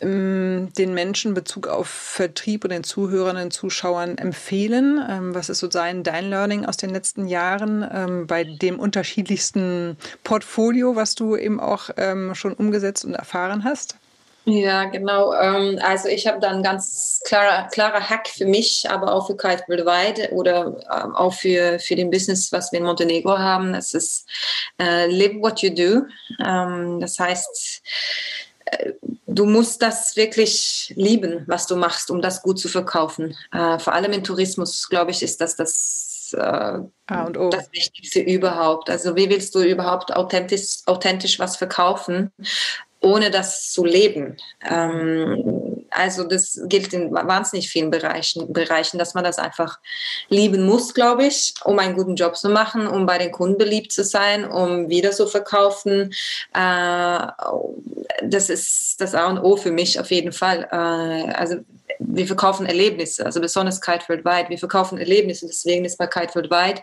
ähm, 0.00 0.68
den 0.78 0.94
Menschen 0.94 1.30
in 1.30 1.34
Bezug 1.34 1.66
auf 1.66 1.88
Vertrieb 1.88 2.62
und 2.64 2.70
den 2.70 2.84
Zuhörern 2.84 3.36
und 3.36 3.52
Zuschauern 3.52 4.16
empfehlen? 4.16 5.04
Ähm, 5.08 5.34
was 5.34 5.48
ist 5.48 5.58
sozusagen 5.58 6.04
dein 6.04 6.30
Learning 6.30 6.64
aus 6.66 6.76
den 6.76 6.90
letzten 6.90 7.26
Jahren 7.26 7.86
ähm, 7.92 8.26
bei 8.28 8.44
dem 8.44 8.78
unterschiedlichsten 8.78 9.96
Portfolio, 10.22 10.94
was 10.94 11.16
du 11.16 11.36
eben 11.36 11.58
auch 11.58 11.90
ähm, 11.96 12.36
schon 12.36 12.52
umgesetzt 12.52 13.04
und 13.04 13.14
erfahren 13.14 13.64
hast? 13.64 13.96
Ja, 14.50 14.84
genau. 14.84 15.34
Ähm, 15.34 15.78
also 15.82 16.08
ich 16.08 16.26
habe 16.26 16.40
dann 16.40 16.62
ganz 16.62 17.20
klarer, 17.26 17.68
klarer 17.68 18.00
Hack 18.00 18.28
für 18.28 18.46
mich, 18.46 18.88
aber 18.88 19.12
auch 19.12 19.26
für 19.26 19.36
Kite 19.36 19.64
Worldwide 19.68 20.32
oder 20.32 20.74
ähm, 20.90 21.14
auch 21.14 21.34
für, 21.34 21.78
für 21.78 21.96
den 21.96 22.10
Business, 22.10 22.50
was 22.50 22.72
wir 22.72 22.78
in 22.78 22.86
Montenegro 22.86 23.38
haben. 23.38 23.74
Es 23.74 23.92
ist 23.92 24.26
äh, 24.80 25.06
Live 25.06 25.42
What 25.42 25.60
You 25.60 25.74
Do. 25.74 26.06
Ähm, 26.42 26.98
das 26.98 27.18
heißt, 27.18 27.82
äh, 28.64 28.92
du 29.26 29.44
musst 29.44 29.82
das 29.82 30.16
wirklich 30.16 30.94
lieben, 30.96 31.44
was 31.46 31.66
du 31.66 31.76
machst, 31.76 32.10
um 32.10 32.22
das 32.22 32.40
gut 32.40 32.58
zu 32.58 32.70
verkaufen. 32.70 33.36
Äh, 33.52 33.78
vor 33.78 33.92
allem 33.92 34.12
im 34.12 34.24
Tourismus, 34.24 34.88
glaube 34.88 35.10
ich, 35.10 35.22
ist 35.22 35.42
das 35.42 35.56
das 35.56 36.32
äh, 36.32 36.78
das 37.06 37.72
Wichtigste 37.72 38.20
überhaupt. 38.20 38.90
Also 38.90 39.16
wie 39.16 39.30
willst 39.30 39.54
du 39.54 39.60
überhaupt 39.60 40.14
authentisch, 40.14 40.78
authentisch 40.86 41.38
was 41.38 41.56
verkaufen, 41.56 42.32
ohne 43.00 43.30
das 43.30 43.70
zu 43.70 43.84
leben. 43.84 44.36
Ähm, 44.68 45.86
also 45.90 46.24
das 46.24 46.60
gilt 46.64 46.92
in 46.92 47.12
wahnsinnig 47.12 47.70
vielen 47.70 47.90
Bereichen, 47.90 48.52
Bereichen, 48.52 48.98
dass 48.98 49.14
man 49.14 49.24
das 49.24 49.38
einfach 49.38 49.78
lieben 50.28 50.64
muss, 50.66 50.94
glaube 50.94 51.26
ich, 51.26 51.54
um 51.64 51.78
einen 51.78 51.94
guten 51.94 52.16
Job 52.16 52.36
zu 52.36 52.48
machen, 52.48 52.86
um 52.86 53.06
bei 53.06 53.18
den 53.18 53.32
Kunden 53.32 53.58
beliebt 53.58 53.92
zu 53.92 54.04
sein, 54.04 54.44
um 54.50 54.88
wieder 54.88 55.12
zu 55.12 55.26
verkaufen. 55.26 56.12
Äh, 56.54 57.26
das 58.22 58.50
ist 58.50 59.00
das 59.00 59.14
A 59.14 59.26
und 59.28 59.38
O 59.38 59.56
für 59.56 59.70
mich 59.70 59.98
auf 60.00 60.10
jeden 60.10 60.32
Fall. 60.32 60.68
Äh, 60.70 61.32
also 61.32 61.56
wir 62.00 62.26
verkaufen 62.26 62.66
Erlebnisse, 62.66 63.24
also 63.24 63.40
besonders 63.40 63.80
Kite 63.80 64.08
Worldwide. 64.08 64.50
Wir 64.50 64.58
verkaufen 64.58 64.98
Erlebnisse, 64.98 65.46
deswegen 65.46 65.84
ist 65.84 65.98
bei 65.98 66.06
Kite 66.06 66.34
Worldwide 66.34 66.82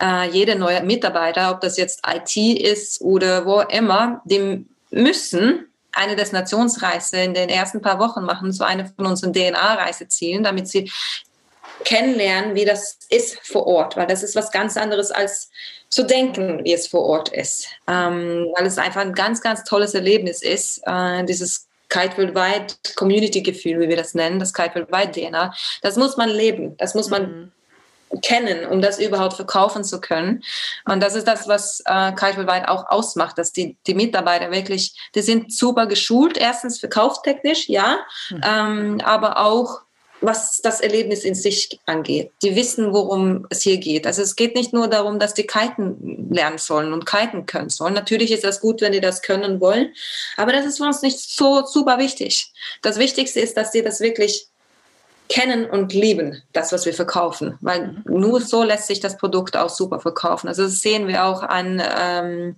äh, 0.00 0.28
jeder 0.30 0.54
neue 0.54 0.82
Mitarbeiter, 0.82 1.50
ob 1.50 1.60
das 1.60 1.76
jetzt 1.76 2.02
IT 2.06 2.36
ist 2.36 3.00
oder 3.00 3.44
wo 3.44 3.60
immer, 3.60 4.22
dem 4.24 4.68
müssen 4.90 5.68
eine 5.92 6.16
Destinationsreise 6.16 7.18
in 7.18 7.34
den 7.34 7.48
ersten 7.48 7.80
paar 7.80 7.98
Wochen 7.98 8.22
machen, 8.22 8.52
so 8.52 8.64
eine 8.64 8.86
von 8.86 9.06
unseren 9.06 9.32
DNA-Reisezielen, 9.32 10.44
damit 10.44 10.68
sie 10.68 10.90
kennenlernen, 11.84 12.54
wie 12.54 12.64
das 12.64 12.98
ist 13.08 13.38
vor 13.42 13.66
Ort, 13.66 13.96
weil 13.96 14.06
das 14.06 14.22
ist 14.22 14.36
was 14.36 14.50
ganz 14.50 14.76
anderes 14.76 15.10
als 15.10 15.50
zu 15.88 16.04
denken, 16.04 16.64
wie 16.64 16.72
es 16.72 16.86
vor 16.86 17.02
Ort 17.02 17.30
ist, 17.30 17.68
ähm, 17.86 18.46
weil 18.56 18.66
es 18.66 18.78
einfach 18.78 19.00
ein 19.00 19.14
ganz, 19.14 19.40
ganz 19.40 19.64
tolles 19.64 19.94
Erlebnis 19.94 20.42
ist, 20.42 20.82
äh, 20.84 21.24
dieses 21.24 21.66
Kite 21.88 22.18
Worldwide 22.18 22.74
Community-Gefühl, 22.96 23.80
wie 23.80 23.88
wir 23.88 23.96
das 23.96 24.14
nennen, 24.14 24.38
das 24.38 24.52
Kite 24.52 24.74
Worldwide 24.74 25.12
DNA, 25.12 25.54
das 25.82 25.96
muss 25.96 26.16
man 26.16 26.28
leben, 26.28 26.76
das 26.76 26.94
muss 26.94 27.08
man 27.08 27.22
mhm 27.22 27.52
kennen, 28.20 28.66
um 28.66 28.80
das 28.80 28.98
überhaupt 28.98 29.34
verkaufen 29.34 29.84
zu 29.84 30.00
können. 30.00 30.42
Und 30.84 31.02
das 31.02 31.14
ist 31.14 31.26
das, 31.26 31.48
was 31.48 31.82
äh, 31.86 32.12
Kite 32.12 32.68
auch 32.68 32.88
ausmacht, 32.88 33.38
dass 33.38 33.52
die, 33.52 33.76
die 33.86 33.94
Mitarbeiter 33.94 34.50
wirklich, 34.50 34.94
die 35.14 35.22
sind 35.22 35.52
super 35.52 35.86
geschult, 35.86 36.36
erstens 36.36 36.78
verkaufstechnisch, 36.78 37.68
ja, 37.68 37.98
mhm. 38.30 38.40
ähm, 38.44 39.00
aber 39.04 39.38
auch 39.38 39.80
was 40.20 40.60
das 40.62 40.80
Erlebnis 40.80 41.24
in 41.24 41.34
sich 41.34 41.78
angeht. 41.86 42.32
Die 42.42 42.56
wissen, 42.56 42.92
worum 42.92 43.46
es 43.50 43.62
hier 43.62 43.78
geht. 43.78 44.06
Also 44.06 44.22
es 44.22 44.36
geht 44.36 44.54
nicht 44.54 44.72
nur 44.72 44.88
darum, 44.88 45.18
dass 45.18 45.34
die 45.34 45.46
kiten 45.46 46.28
lernen 46.30 46.58
sollen 46.58 46.92
und 46.92 47.06
kiten 47.06 47.46
können 47.46 47.70
sollen. 47.70 47.94
Natürlich 47.94 48.32
ist 48.32 48.44
das 48.44 48.60
gut, 48.60 48.80
wenn 48.80 48.92
die 48.92 49.00
das 49.00 49.22
können 49.22 49.60
wollen, 49.60 49.94
aber 50.36 50.52
das 50.52 50.66
ist 50.66 50.78
für 50.78 50.84
uns 50.84 51.02
nicht 51.02 51.18
so 51.18 51.64
super 51.66 51.98
wichtig. 51.98 52.52
Das 52.82 52.98
Wichtigste 52.98 53.40
ist, 53.40 53.56
dass 53.56 53.72
sie 53.72 53.82
das 53.82 54.00
wirklich 54.00 54.48
kennen 55.28 55.66
und 55.68 55.92
lieben, 55.92 56.42
das, 56.52 56.72
was 56.72 56.86
wir 56.86 56.94
verkaufen. 56.94 57.58
Weil 57.60 57.88
mhm. 57.88 58.02
nur 58.06 58.40
so 58.40 58.62
lässt 58.62 58.86
sich 58.86 59.00
das 59.00 59.16
Produkt 59.16 59.56
auch 59.56 59.70
super 59.70 60.00
verkaufen. 60.00 60.48
Also 60.48 60.62
das 60.64 60.80
sehen 60.80 61.06
wir 61.06 61.24
auch 61.24 61.42
an 61.42 61.82
ähm, 61.98 62.56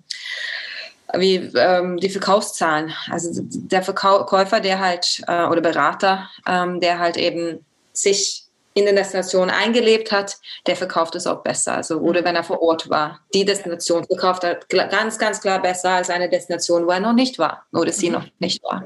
wie 1.15 1.37
ähm, 1.57 1.97
die 1.99 2.11
Verkaufszahlen. 2.11 2.93
Also 3.11 3.43
der 3.43 3.83
Verkäufer, 3.83 4.61
der 4.61 4.79
halt, 4.79 5.23
äh, 5.27 5.45
oder 5.47 5.61
Berater, 5.61 6.29
ähm, 6.47 6.81
der 6.81 6.99
halt 6.99 7.17
eben 7.17 7.65
sich 7.93 8.45
in 8.81 8.87
der 8.87 8.95
Destination 8.95 9.51
eingelebt 9.51 10.13
hat, 10.13 10.37
der 10.67 10.77
verkauft 10.77 11.15
es 11.15 11.27
auch 11.27 11.43
besser. 11.43 11.75
Also, 11.77 11.99
oder 11.99 12.25
wenn 12.25 12.37
er 12.37 12.45
vor 12.45 12.61
Ort 12.63 12.91
war. 12.91 13.21
Die 13.35 13.45
Destination 13.45 14.05
verkauft 14.05 14.45
er 14.45 14.61
ganz, 14.89 15.19
ganz 15.19 15.41
klar 15.41 15.63
besser 15.63 15.91
als 15.91 16.11
eine 16.11 16.29
Destination, 16.29 16.87
wo 16.87 16.91
er 16.91 17.01
noch 17.01 17.13
nicht 17.13 17.39
war 17.39 17.67
oder 17.73 17.93
sie 17.93 18.09
mhm. 18.09 18.15
noch 18.15 18.25
nicht 18.39 18.63
war. 18.65 18.85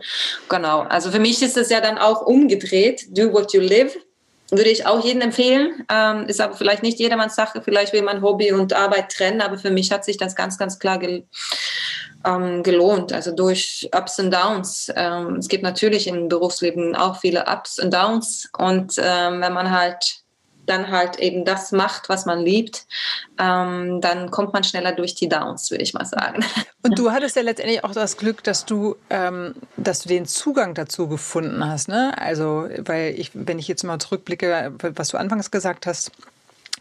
Genau. 0.49 0.81
Also 0.81 1.11
für 1.11 1.21
mich 1.21 1.43
ist 1.43 1.57
es 1.57 1.71
ja 1.71 1.81
dann 1.81 1.99
auch 1.99 2.23
umgedreht. 2.23 3.07
Do 3.17 3.33
what 3.33 3.53
you 3.53 3.61
live 3.61 3.97
würde 4.51 4.71
ich 4.71 4.87
auch 4.87 5.05
jedem 5.05 5.23
empfehlen. 5.23 5.85
Ähm, 5.91 6.27
ist 6.27 6.41
aber 6.41 6.55
vielleicht 6.55 6.83
nicht 6.83 6.99
jedermanns 6.99 7.35
Sache. 7.35 7.63
Vielleicht 7.63 7.93
will 7.93 8.03
man 8.03 8.23
Hobby 8.23 8.53
und 8.53 8.73
Arbeit 8.73 9.11
trennen, 9.11 9.41
aber 9.41 9.59
für 9.59 9.71
mich 9.71 9.91
hat 9.91 10.05
sich 10.05 10.17
das 10.17 10.37
ganz, 10.37 10.59
ganz 10.59 10.79
klar 10.79 10.99
ähm, 12.25 12.63
gelohnt. 12.63 13.13
Also 13.13 13.33
durch 13.33 13.89
Ups 13.95 14.19
und 14.19 14.33
Downs. 14.33 14.93
Ähm, 14.97 15.37
es 15.37 15.49
gibt 15.49 15.63
natürlich 15.63 16.07
im 16.07 16.29
Berufsleben 16.29 16.97
auch 16.97 17.21
viele 17.21 17.47
Ups 17.47 17.79
und 17.79 17.93
Downs. 17.93 18.49
Und 18.57 18.95
ähm, 18.99 19.41
wenn 19.41 19.53
man 19.53 19.71
halt 19.71 20.25
dann 20.67 20.91
halt 20.91 21.19
eben 21.19 21.45
das 21.45 21.73
macht, 21.73 22.09
was 22.09 22.27
man 22.27 22.41
liebt, 22.41 22.87
ähm, 23.39 24.01
dann 24.01 24.31
kommt 24.31 24.53
man 24.53 24.65
schneller 24.65 24.93
durch 24.93 25.15
die 25.15 25.29
Downs, 25.29 25.71
würde 25.71 25.83
ich 25.83 25.95
mal 25.95 26.05
sagen. 26.05 26.45
Und 26.83 26.99
du 26.99 27.13
hattest 27.13 27.37
ja 27.37 27.43
letztendlich 27.43 27.85
auch 27.85 27.93
das 27.93 28.17
Glück, 28.17 28.43
dass 28.45 28.65
du, 28.65 28.97
ähm, 29.11 29.55
dass 29.77 30.01
du 30.01 30.09
den 30.09 30.27
Zugang 30.27 30.75
dazu 30.75 31.09
gefunden 31.09 31.67
hast, 31.67 31.89
ne? 31.89 32.17
Also, 32.19 32.69
weil 32.79 33.15
ich, 33.19 33.31
wenn 33.35 33.59
ich 33.59 33.69
jetzt 33.69 33.85
mal 33.85 33.99
zurückblicke, 33.99 34.73
was 34.79 35.09
du 35.09 35.17
anfangs 35.17 35.51
gesagt 35.51 35.87
hast, 35.87 36.13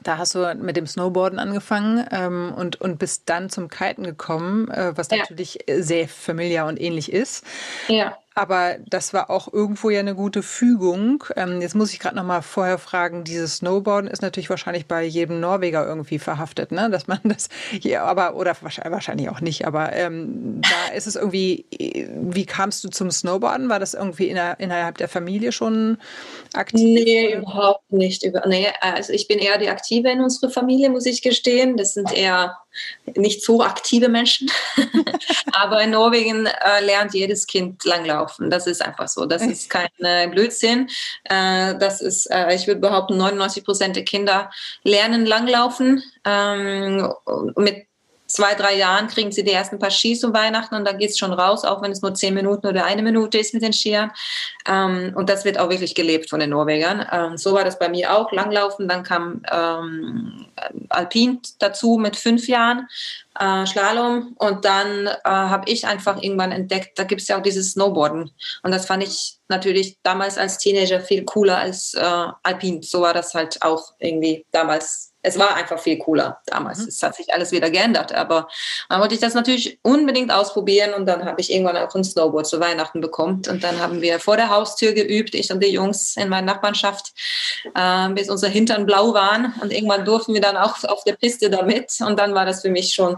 da 0.04 0.18
hast 0.18 0.36
du 0.36 0.54
mit 0.56 0.78
dem 0.78 0.88
Snowboarden 0.88 1.40
angefangen 1.40 2.06
ähm, 2.12 2.54
und, 2.56 2.80
und 2.80 3.00
bist 3.00 3.24
dann 3.30 3.50
zum 3.50 3.70
Kiten 3.70 4.04
gekommen, 4.04 4.70
äh, 4.70 4.94
was 4.96 5.10
ja. 5.10 5.18
natürlich 5.18 5.60
sehr 5.68 6.08
familiär 6.08 6.66
und 6.66 6.80
ähnlich 6.80 7.12
ist. 7.12 7.46
Ja. 7.88 8.18
Aber 8.36 8.78
das 8.88 9.14
war 9.14 9.30
auch 9.30 9.52
irgendwo 9.52 9.90
ja 9.90 10.00
eine 10.00 10.16
gute 10.16 10.42
Fügung. 10.42 11.24
Ähm, 11.36 11.62
jetzt 11.62 11.76
muss 11.76 11.94
ich 11.94 12.00
gerade 12.00 12.16
noch 12.16 12.24
mal 12.24 12.42
vorher 12.42 12.80
fragen, 12.80 13.24
dieses 13.24 13.58
Snowboarden 13.58 14.10
ist 14.10 14.22
natürlich 14.22 14.50
wahrscheinlich 14.50 14.88
bei 14.88 15.04
jedem 15.04 15.40
Norweger 15.40 15.86
irgendwie 15.86 16.18
verhaftet, 16.18 16.72
ne? 16.72 16.90
Dass 16.90 17.08
man 17.08 17.20
das 17.24 17.50
hier, 17.70 18.04
aber 18.04 18.36
oder 18.36 18.56
wahrscheinlich 18.62 19.30
auch 19.30 19.42
nicht. 19.42 19.68
Aber 19.68 19.94
ähm, 19.94 20.62
da 20.62 20.96
ist 20.96 21.08
es 21.08 21.16
irgendwie. 21.16 21.66
Wie 22.10 22.46
kamst 22.46 22.84
du 22.84 22.90
zum 22.90 23.12
Snowboarden? 23.12 23.70
War 23.70 23.80
das 23.80 23.94
irgendwie 23.94 24.30
inner, 24.30 24.60
innerhalb 24.60 24.98
der 24.98 25.10
Familie 25.10 25.52
schon 25.52 25.98
aktiv? 26.54 26.82
Nee, 26.82 27.36
überhaupt 27.36 27.92
nicht. 27.92 28.26
Nee, 28.48 28.68
also 28.82 29.14
ich 29.14 29.28
bin 29.28 29.40
eher 29.40 29.58
die 29.58 29.70
Aktive 29.70 30.10
in 30.10 30.22
unserer 30.22 30.50
Familie, 30.50 30.90
muss 30.90 31.06
ich 31.06 31.22
gestehen. 31.22 31.78
Das 31.78 31.94
sind 31.94 32.12
eher 32.12 32.58
nicht 33.16 33.44
so 33.44 33.62
aktive 33.62 34.10
Menschen. 34.10 34.50
Aber 35.54 35.82
in 35.82 35.92
Norwegen 35.92 36.46
äh, 36.46 36.84
lernt 36.84 37.14
jedes 37.14 37.48
Kind 37.48 37.84
langlaufen. 37.86 38.50
Das 38.50 38.68
ist 38.68 38.82
einfach 38.82 39.08
so. 39.08 39.26
Das 39.26 39.42
ist 39.42 39.70
kein 39.70 39.90
äh, 40.00 40.28
Blödsinn. 40.28 40.90
Äh, 41.26 41.76
das 41.78 42.02
ist, 42.02 42.28
äh, 42.32 42.54
ich 42.54 42.68
würde 42.68 42.82
behaupten, 42.82 43.18
99 43.18 43.64
Prozent 43.64 43.96
der 43.96 44.06
Kinder 44.06 44.52
lernen 44.84 45.26
langlaufen. 45.26 46.04
Ähm, 46.26 47.12
mit 47.56 47.88
zwei, 48.34 48.56
drei 48.56 48.76
Jahren 48.76 49.08
kriegen 49.08 49.32
sie 49.32 49.44
die 49.44 49.52
ersten 49.52 49.78
paar 49.78 49.92
Ski 49.92 50.18
zu 50.18 50.34
Weihnachten 50.34 50.74
und 50.74 50.86
dann 50.86 50.98
geht 50.98 51.12
es 51.12 51.20
schon 51.20 51.34
raus, 51.34 51.64
auch 51.64 51.84
wenn 51.84 51.92
es 51.92 52.02
nur 52.02 52.16
zehn 52.16 52.34
Minuten 52.34 52.66
oder 52.66 52.84
eine 52.84 53.04
Minute 53.04 53.38
ist 53.38 53.54
mit 53.54 53.62
den 53.62 53.74
Skiern. 53.74 54.12
Ähm, 54.68 55.14
und 55.16 55.30
das 55.30 55.46
wird 55.46 55.60
auch 55.60 55.70
wirklich 55.70 55.94
gelebt 55.94 56.32
von 56.32 56.40
den 56.40 56.50
Norwegern. 56.50 57.06
Ähm, 57.12 57.38
so 57.38 57.54
war 57.54 57.64
das 57.64 57.78
bei 57.78 57.90
mir 57.90 58.12
auch, 58.12 58.32
Langlaufen. 58.32 58.88
Dann 58.88 59.04
kam 59.04 59.44
ähm, 59.52 60.48
Alpin 60.90 61.42
dazu 61.60 61.98
mit 61.98 62.16
fünf 62.16 62.48
Jahren, 62.48 62.88
äh, 63.40 63.68
Slalom. 63.68 64.36
Und 64.40 64.66
dann 64.66 65.06
äh, 65.06 65.20
habe 65.24 65.70
ich 65.70 65.86
einfach 65.86 66.22
irgendwann 66.22 66.52
entdeckt, 66.52 66.98
da 66.98 67.04
gibt 67.04 67.22
es 67.22 67.28
ja 67.28 67.38
auch 67.38 67.44
dieses 67.44 67.74
Snowboarden. 67.74 68.32
Und 68.64 68.72
das 68.72 68.88
fand 68.88 69.04
ich 69.04 69.38
natürlich 69.48 70.00
damals 70.02 70.40
als 70.40 70.58
Teenager 70.58 71.02
viel 71.02 71.24
cooler 71.24 71.60
als 71.60 71.94
äh, 71.94 72.28
Alpin. 72.42 72.82
So 72.82 73.02
war 73.02 73.14
das 73.14 73.36
halt 73.36 73.62
auch 73.62 73.94
irgendwie 74.00 74.44
damals 74.52 75.13
es 75.24 75.40
war 75.40 75.56
einfach 75.56 75.80
viel 75.80 75.98
cooler 75.98 76.42
damals. 76.46 76.80
Mhm. 76.80 76.88
Es 76.90 77.02
hat 77.02 77.16
sich 77.16 77.34
alles 77.34 77.52
wieder 77.52 77.70
geändert. 77.70 78.14
Aber 78.14 78.50
dann 78.90 79.00
wollte 79.00 79.16
ich 79.16 79.22
das 79.22 79.34
natürlich 79.34 79.80
unbedingt 79.82 80.32
ausprobieren 80.32 80.94
und 80.94 81.06
dann 81.06 81.26
habe 81.26 81.40
ich 81.40 81.52
irgendwann 81.52 81.78
auch 81.78 81.96
ein 81.96 82.04
Snowboard 82.04 82.46
zu 82.46 82.60
Weihnachten 82.60 83.00
bekommen. 83.00 83.42
Und 83.50 83.64
dann 83.64 83.80
haben 83.80 84.02
wir 84.02 84.20
vor 84.20 84.36
der 84.36 84.50
Haustür 84.50 84.92
geübt, 84.92 85.34
ich 85.34 85.52
und 85.52 85.64
die 85.64 85.70
Jungs 85.70 86.18
in 86.18 86.28
meiner 86.28 86.54
Nachbarschaft, 86.54 87.14
äh, 87.74 88.10
bis 88.10 88.30
unser 88.30 88.50
Hintern 88.50 88.86
blau 88.86 89.14
waren. 89.14 89.54
Und 89.62 89.72
irgendwann 89.72 90.04
durften 90.04 90.34
wir 90.34 90.42
dann 90.42 90.58
auch 90.58 90.84
auf 90.84 91.06
der 91.06 91.14
Piste 91.14 91.50
damit. 91.50 91.94
Und 92.06 92.20
dann 92.20 92.36
war 92.36 92.46
das 92.46 92.62
für 92.62 92.70
mich 92.70 92.94
schon, 92.94 93.18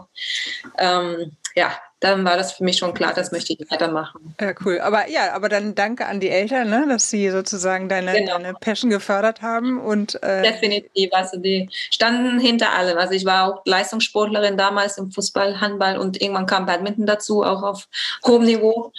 ähm, 0.78 1.36
ja, 1.56 1.72
dann 2.06 2.24
war 2.24 2.38
das 2.38 2.54
für 2.54 2.64
mich 2.64 2.78
schon 2.78 2.94
klar, 2.94 3.14
das 3.14 3.32
möchte 3.32 3.54
ich 3.54 3.72
weitermachen. 3.72 4.36
Ja, 4.40 4.54
cool. 4.64 4.80
Aber 4.80 5.10
ja, 5.10 5.34
aber 5.34 5.50
dann 5.50 5.76
danke 5.76 6.06
an 6.06 6.20
die 6.20 6.30
Eltern, 6.30 6.70
ne, 6.70 6.86
dass 6.88 7.10
sie 7.10 7.30
sozusagen 7.30 7.90
deine, 7.90 8.14
genau. 8.14 8.34
deine 8.34 8.54
Passion 8.54 8.92
gefördert 8.92 9.42
haben. 9.42 9.80
Und, 9.80 10.22
äh 10.24 10.44
Definitiv. 10.44 11.10
Also 11.14 11.38
die 11.38 11.70
standen 11.72 12.40
hinter 12.40 12.74
allem. 12.74 12.98
Also 12.98 13.14
ich 13.14 13.26
war 13.26 13.48
auch 13.48 13.62
Leistungssportlerin 13.66 14.58
damals 14.58 14.98
im 14.98 15.12
Fußball, 15.12 15.60
Handball 15.60 15.98
und 15.98 16.22
irgendwann 16.22 16.46
kam 16.46 16.66
Badminton 16.66 17.06
dazu, 17.06 17.44
auch 17.44 17.64
auf 17.64 17.88
hohem 18.26 18.44
Niveau, 18.44 18.92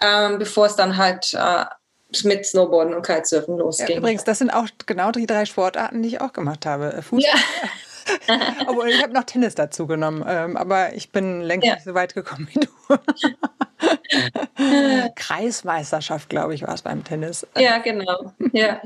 ähm, 0.00 0.38
bevor 0.38 0.66
es 0.66 0.76
dann 0.76 0.96
halt 0.96 1.34
äh, 1.34 1.64
mit 2.24 2.46
Snowboarden 2.46 2.94
und 2.94 3.04
Kitesurfen 3.04 3.56
losging. 3.56 3.88
Ja, 3.88 3.96
übrigens, 3.96 4.24
das 4.24 4.38
sind 4.38 4.50
auch 4.50 4.68
genau 4.86 5.10
die 5.10 5.26
drei 5.26 5.46
Sportarten, 5.46 6.02
die 6.02 6.10
ich 6.10 6.20
auch 6.20 6.32
gemacht 6.32 6.66
habe. 6.66 7.02
Fußball. 7.02 7.34
Ja. 7.34 7.68
Obwohl, 8.66 8.88
ich 8.88 9.02
habe 9.02 9.12
noch 9.12 9.24
Tennis 9.24 9.54
dazu 9.54 9.86
genommen, 9.86 10.24
ähm, 10.26 10.56
aber 10.56 10.94
ich 10.94 11.10
bin 11.10 11.40
längst 11.40 11.66
ja. 11.66 11.74
nicht 11.74 11.84
so 11.84 11.94
weit 11.94 12.14
gekommen 12.14 12.48
wie 12.52 12.60
du. 12.60 12.68
Kreismeisterschaft, 15.16 16.28
glaube 16.28 16.54
ich, 16.54 16.62
war 16.62 16.74
es 16.74 16.82
beim 16.82 17.04
Tennis. 17.04 17.46
Ja, 17.56 17.78
genau. 17.78 18.32
Ja. 18.52 18.80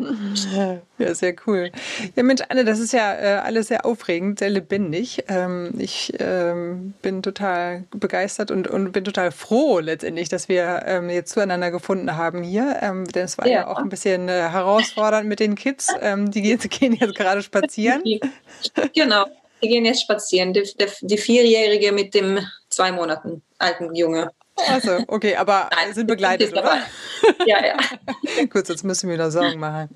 ja, 0.99 1.15
sehr 1.15 1.35
cool. 1.47 1.71
Ja, 2.15 2.23
Mensch, 2.23 2.43
Anne, 2.49 2.65
das 2.65 2.79
ist 2.79 2.93
ja 2.93 3.15
äh, 3.15 3.39
alles 3.39 3.69
sehr 3.69 3.85
aufregend, 3.85 4.39
sehr 4.39 4.51
lebendig. 4.51 5.25
Ähm, 5.29 5.75
ich 5.79 6.13
ähm, 6.19 6.95
bin 7.03 7.23
total 7.23 7.85
begeistert 7.91 8.51
und, 8.51 8.69
und 8.69 8.93
bin 8.93 9.05
total 9.05 9.33
froh 9.33 9.81
letztendlich, 9.81 10.29
dass 10.29 10.49
wir 10.49 10.83
ähm, 10.87 11.11
jetzt 11.11 11.33
zueinander 11.33 11.71
gefunden 11.71 12.17
haben 12.17 12.43
hier. 12.43 12.79
Ähm, 12.81 13.05
denn 13.07 13.25
es 13.25 13.39
war 13.39 13.47
ja. 13.47 13.53
ja. 13.53 13.67
auch 13.69 13.79
ein 13.79 13.89
bisschen 13.89 14.29
äh, 14.29 14.49
herausfordernd 14.49 15.29
mit 15.29 15.41
den 15.41 15.55
Kids. 15.55 15.89
Ähm, 16.01 16.31
die 16.31 16.43
gehen, 16.43 16.59
gehen 16.71 16.95
jetzt 16.95 17.15
gerade 17.15 17.43
spazieren. 17.43 18.03
Genau. 18.95 19.27
Die 19.63 19.69
gehen 19.69 19.85
jetzt 19.85 20.03
spazieren. 20.03 20.53
Die, 20.53 20.63
die, 21.03 21.19
Vierjährige 21.19 21.93
mit 21.93 22.15
dem 22.15 22.39
zwei 22.69 22.93
Monaten 22.93 23.43
alten 23.59 23.95
Junge. 23.95 24.31
Also, 24.69 24.99
okay, 25.09 25.37
aber 25.37 25.69
Nein, 25.75 25.95
sind 25.95 26.07
begleitet, 26.07 26.53
oder? 26.53 26.83
Ja, 27.47 27.65
ja. 27.65 27.77
Gut, 28.51 28.69
jetzt 28.69 28.85
müssen 28.85 29.11
wir 29.11 29.19
da 29.19 29.31
Sorgen 29.31 29.61
machen. 29.61 29.91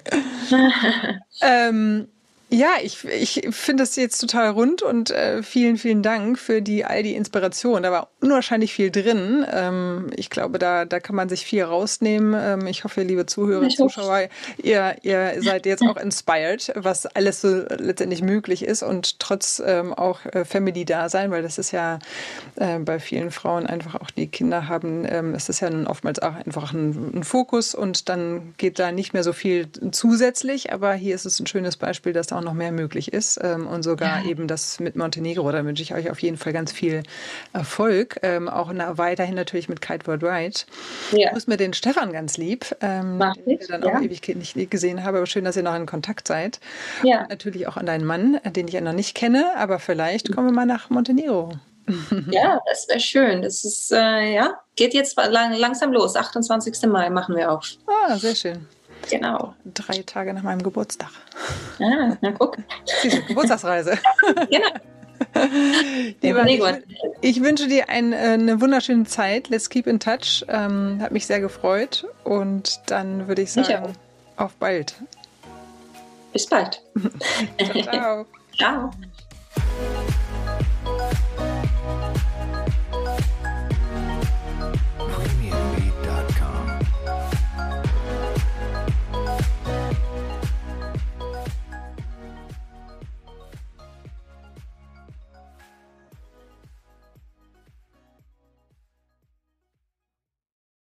ähm, 1.42 2.08
ja, 2.52 2.70
ich, 2.82 3.04
ich 3.04 3.46
finde 3.50 3.84
es 3.84 3.94
jetzt 3.94 4.18
total 4.18 4.50
rund 4.50 4.82
und 4.82 5.12
äh, 5.12 5.40
vielen, 5.44 5.76
vielen 5.76 6.02
Dank 6.02 6.36
für 6.36 6.60
die 6.60 6.84
all 6.84 7.04
die 7.04 7.14
Inspiration. 7.14 7.84
Da 7.84 7.92
war 7.92 8.10
unwahrscheinlich 8.20 8.72
viel 8.72 8.90
drin. 8.90 9.46
Ähm, 9.52 10.10
ich 10.16 10.30
glaube, 10.30 10.58
da, 10.58 10.84
da 10.84 10.98
kann 10.98 11.14
man 11.14 11.28
sich 11.28 11.46
viel 11.46 11.62
rausnehmen. 11.62 12.34
Ähm, 12.36 12.66
ich 12.66 12.82
hoffe, 12.82 13.02
liebe 13.02 13.24
Zuhörer 13.26 13.60
und 13.60 13.76
Zuschauer, 13.76 14.28
ihr, 14.60 14.96
ihr 15.02 15.34
seid 15.40 15.64
jetzt 15.64 15.82
auch 15.82 15.96
inspired, 15.96 16.72
was 16.74 17.06
alles 17.06 17.40
so 17.40 17.62
letztendlich 17.78 18.20
möglich 18.20 18.64
ist 18.64 18.82
und 18.82 19.20
trotz 19.20 19.62
ähm, 19.64 19.94
auch 19.94 20.24
äh, 20.26 20.44
Family 20.44 20.84
da 20.84 21.08
sein, 21.08 21.30
weil 21.30 21.42
das 21.42 21.56
ist 21.56 21.70
ja 21.70 22.00
äh, 22.56 22.80
bei 22.80 22.98
vielen 22.98 23.30
Frauen 23.30 23.68
einfach 23.68 23.94
auch, 23.94 24.10
die 24.10 24.26
Kinder 24.26 24.66
haben, 24.66 25.06
ähm, 25.08 25.34
es 25.34 25.48
ist 25.48 25.60
ja 25.60 25.70
nun 25.70 25.86
oftmals 25.86 26.18
auch 26.18 26.34
einfach 26.34 26.72
ein, 26.72 27.12
ein 27.14 27.22
Fokus 27.22 27.76
und 27.76 28.08
dann 28.08 28.54
geht 28.56 28.80
da 28.80 28.90
nicht 28.90 29.12
mehr 29.12 29.22
so 29.22 29.32
viel 29.32 29.68
zusätzlich. 29.92 30.72
Aber 30.72 30.94
hier 30.94 31.14
ist 31.14 31.26
es 31.26 31.38
ein 31.38 31.46
schönes 31.46 31.76
Beispiel, 31.76 32.12
dass 32.12 32.26
da 32.26 32.39
auch 32.40 32.44
noch 32.44 32.54
mehr 32.54 32.72
möglich 32.72 33.12
ist 33.12 33.38
ähm, 33.42 33.66
und 33.66 33.82
sogar 33.82 34.24
eben 34.24 34.48
das 34.48 34.80
mit 34.80 34.96
Montenegro. 34.96 35.50
Da 35.52 35.64
wünsche 35.64 35.82
ich 35.82 35.94
euch 35.94 36.10
auf 36.10 36.20
jeden 36.20 36.36
Fall 36.36 36.52
ganz 36.52 36.72
viel 36.72 37.02
Erfolg. 37.52 38.18
Ähm, 38.22 38.48
auch 38.48 38.72
weiterhin 38.96 39.34
natürlich 39.34 39.68
mit 39.68 39.80
Kite 39.80 40.06
World 40.06 40.22
Ride. 40.22 40.60
Ja. 41.12 41.28
Ich 41.28 41.32
muss 41.34 41.46
mir 41.46 41.56
den 41.56 41.72
Stefan 41.72 42.12
ganz 42.12 42.36
lieb, 42.36 42.74
ähm, 42.80 43.22
den 43.46 43.60
ich 43.60 43.68
dann 43.68 43.82
ja. 43.82 43.96
auch 43.96 44.00
ewig 44.00 44.26
nicht 44.34 44.70
gesehen 44.70 45.04
habe, 45.04 45.18
aber 45.18 45.26
schön, 45.26 45.44
dass 45.44 45.56
ihr 45.56 45.62
noch 45.62 45.74
in 45.74 45.86
Kontakt 45.86 46.26
seid. 46.26 46.60
Ja. 47.02 47.22
Und 47.22 47.30
natürlich 47.30 47.66
auch 47.68 47.76
an 47.76 47.86
deinen 47.86 48.04
Mann, 48.04 48.40
den 48.44 48.68
ich 48.68 48.74
ja 48.74 48.80
noch 48.80 48.92
nicht 48.92 49.14
kenne, 49.14 49.52
aber 49.56 49.78
vielleicht 49.78 50.34
kommen 50.34 50.48
wir 50.48 50.54
mal 50.54 50.66
nach 50.66 50.90
Montenegro. 50.90 51.52
Ja, 52.30 52.60
das 52.68 52.86
wäre 52.88 53.00
schön. 53.00 53.42
Das 53.42 53.64
ist, 53.64 53.90
äh, 53.90 54.34
ja, 54.34 54.60
geht 54.76 54.94
jetzt 54.94 55.16
lang, 55.16 55.54
langsam 55.54 55.92
los. 55.92 56.14
28. 56.14 56.88
Mai 56.88 57.10
machen 57.10 57.34
wir 57.34 57.50
auf. 57.50 57.66
Ah, 57.86 58.16
sehr 58.16 58.36
schön. 58.36 58.66
Genau. 59.08 59.54
Drei 59.64 60.02
Tage 60.02 60.34
nach 60.34 60.42
meinem 60.42 60.62
Geburtstag. 60.62 61.10
Ah, 61.78 62.16
na 62.20 62.32
guck. 62.32 62.58
Diese 63.02 63.22
Geburtstagsreise. 63.22 63.98
genau. 64.50 64.70
Lieber, 66.22 66.46
ich, 66.46 66.62
ich, 67.20 67.42
wünsche 67.42 67.68
dir 67.68 67.88
ein, 67.88 68.12
äh, 68.12 68.16
eine 68.16 68.60
wunderschöne 68.60 69.04
Zeit. 69.04 69.48
Let's 69.48 69.68
keep 69.68 69.86
in 69.86 70.00
touch. 70.00 70.44
Ähm, 70.48 70.98
hat 71.00 71.12
mich 71.12 71.26
sehr 71.26 71.40
gefreut. 71.40 72.06
Und 72.24 72.80
dann 72.86 73.28
würde 73.28 73.42
ich 73.42 73.52
sagen, 73.52 73.92
auf 74.36 74.54
bald. 74.54 74.94
Bis 76.32 76.46
bald. 76.46 76.80
ciao. 77.58 77.82
ciao. 77.82 78.26
ciao. 78.56 78.90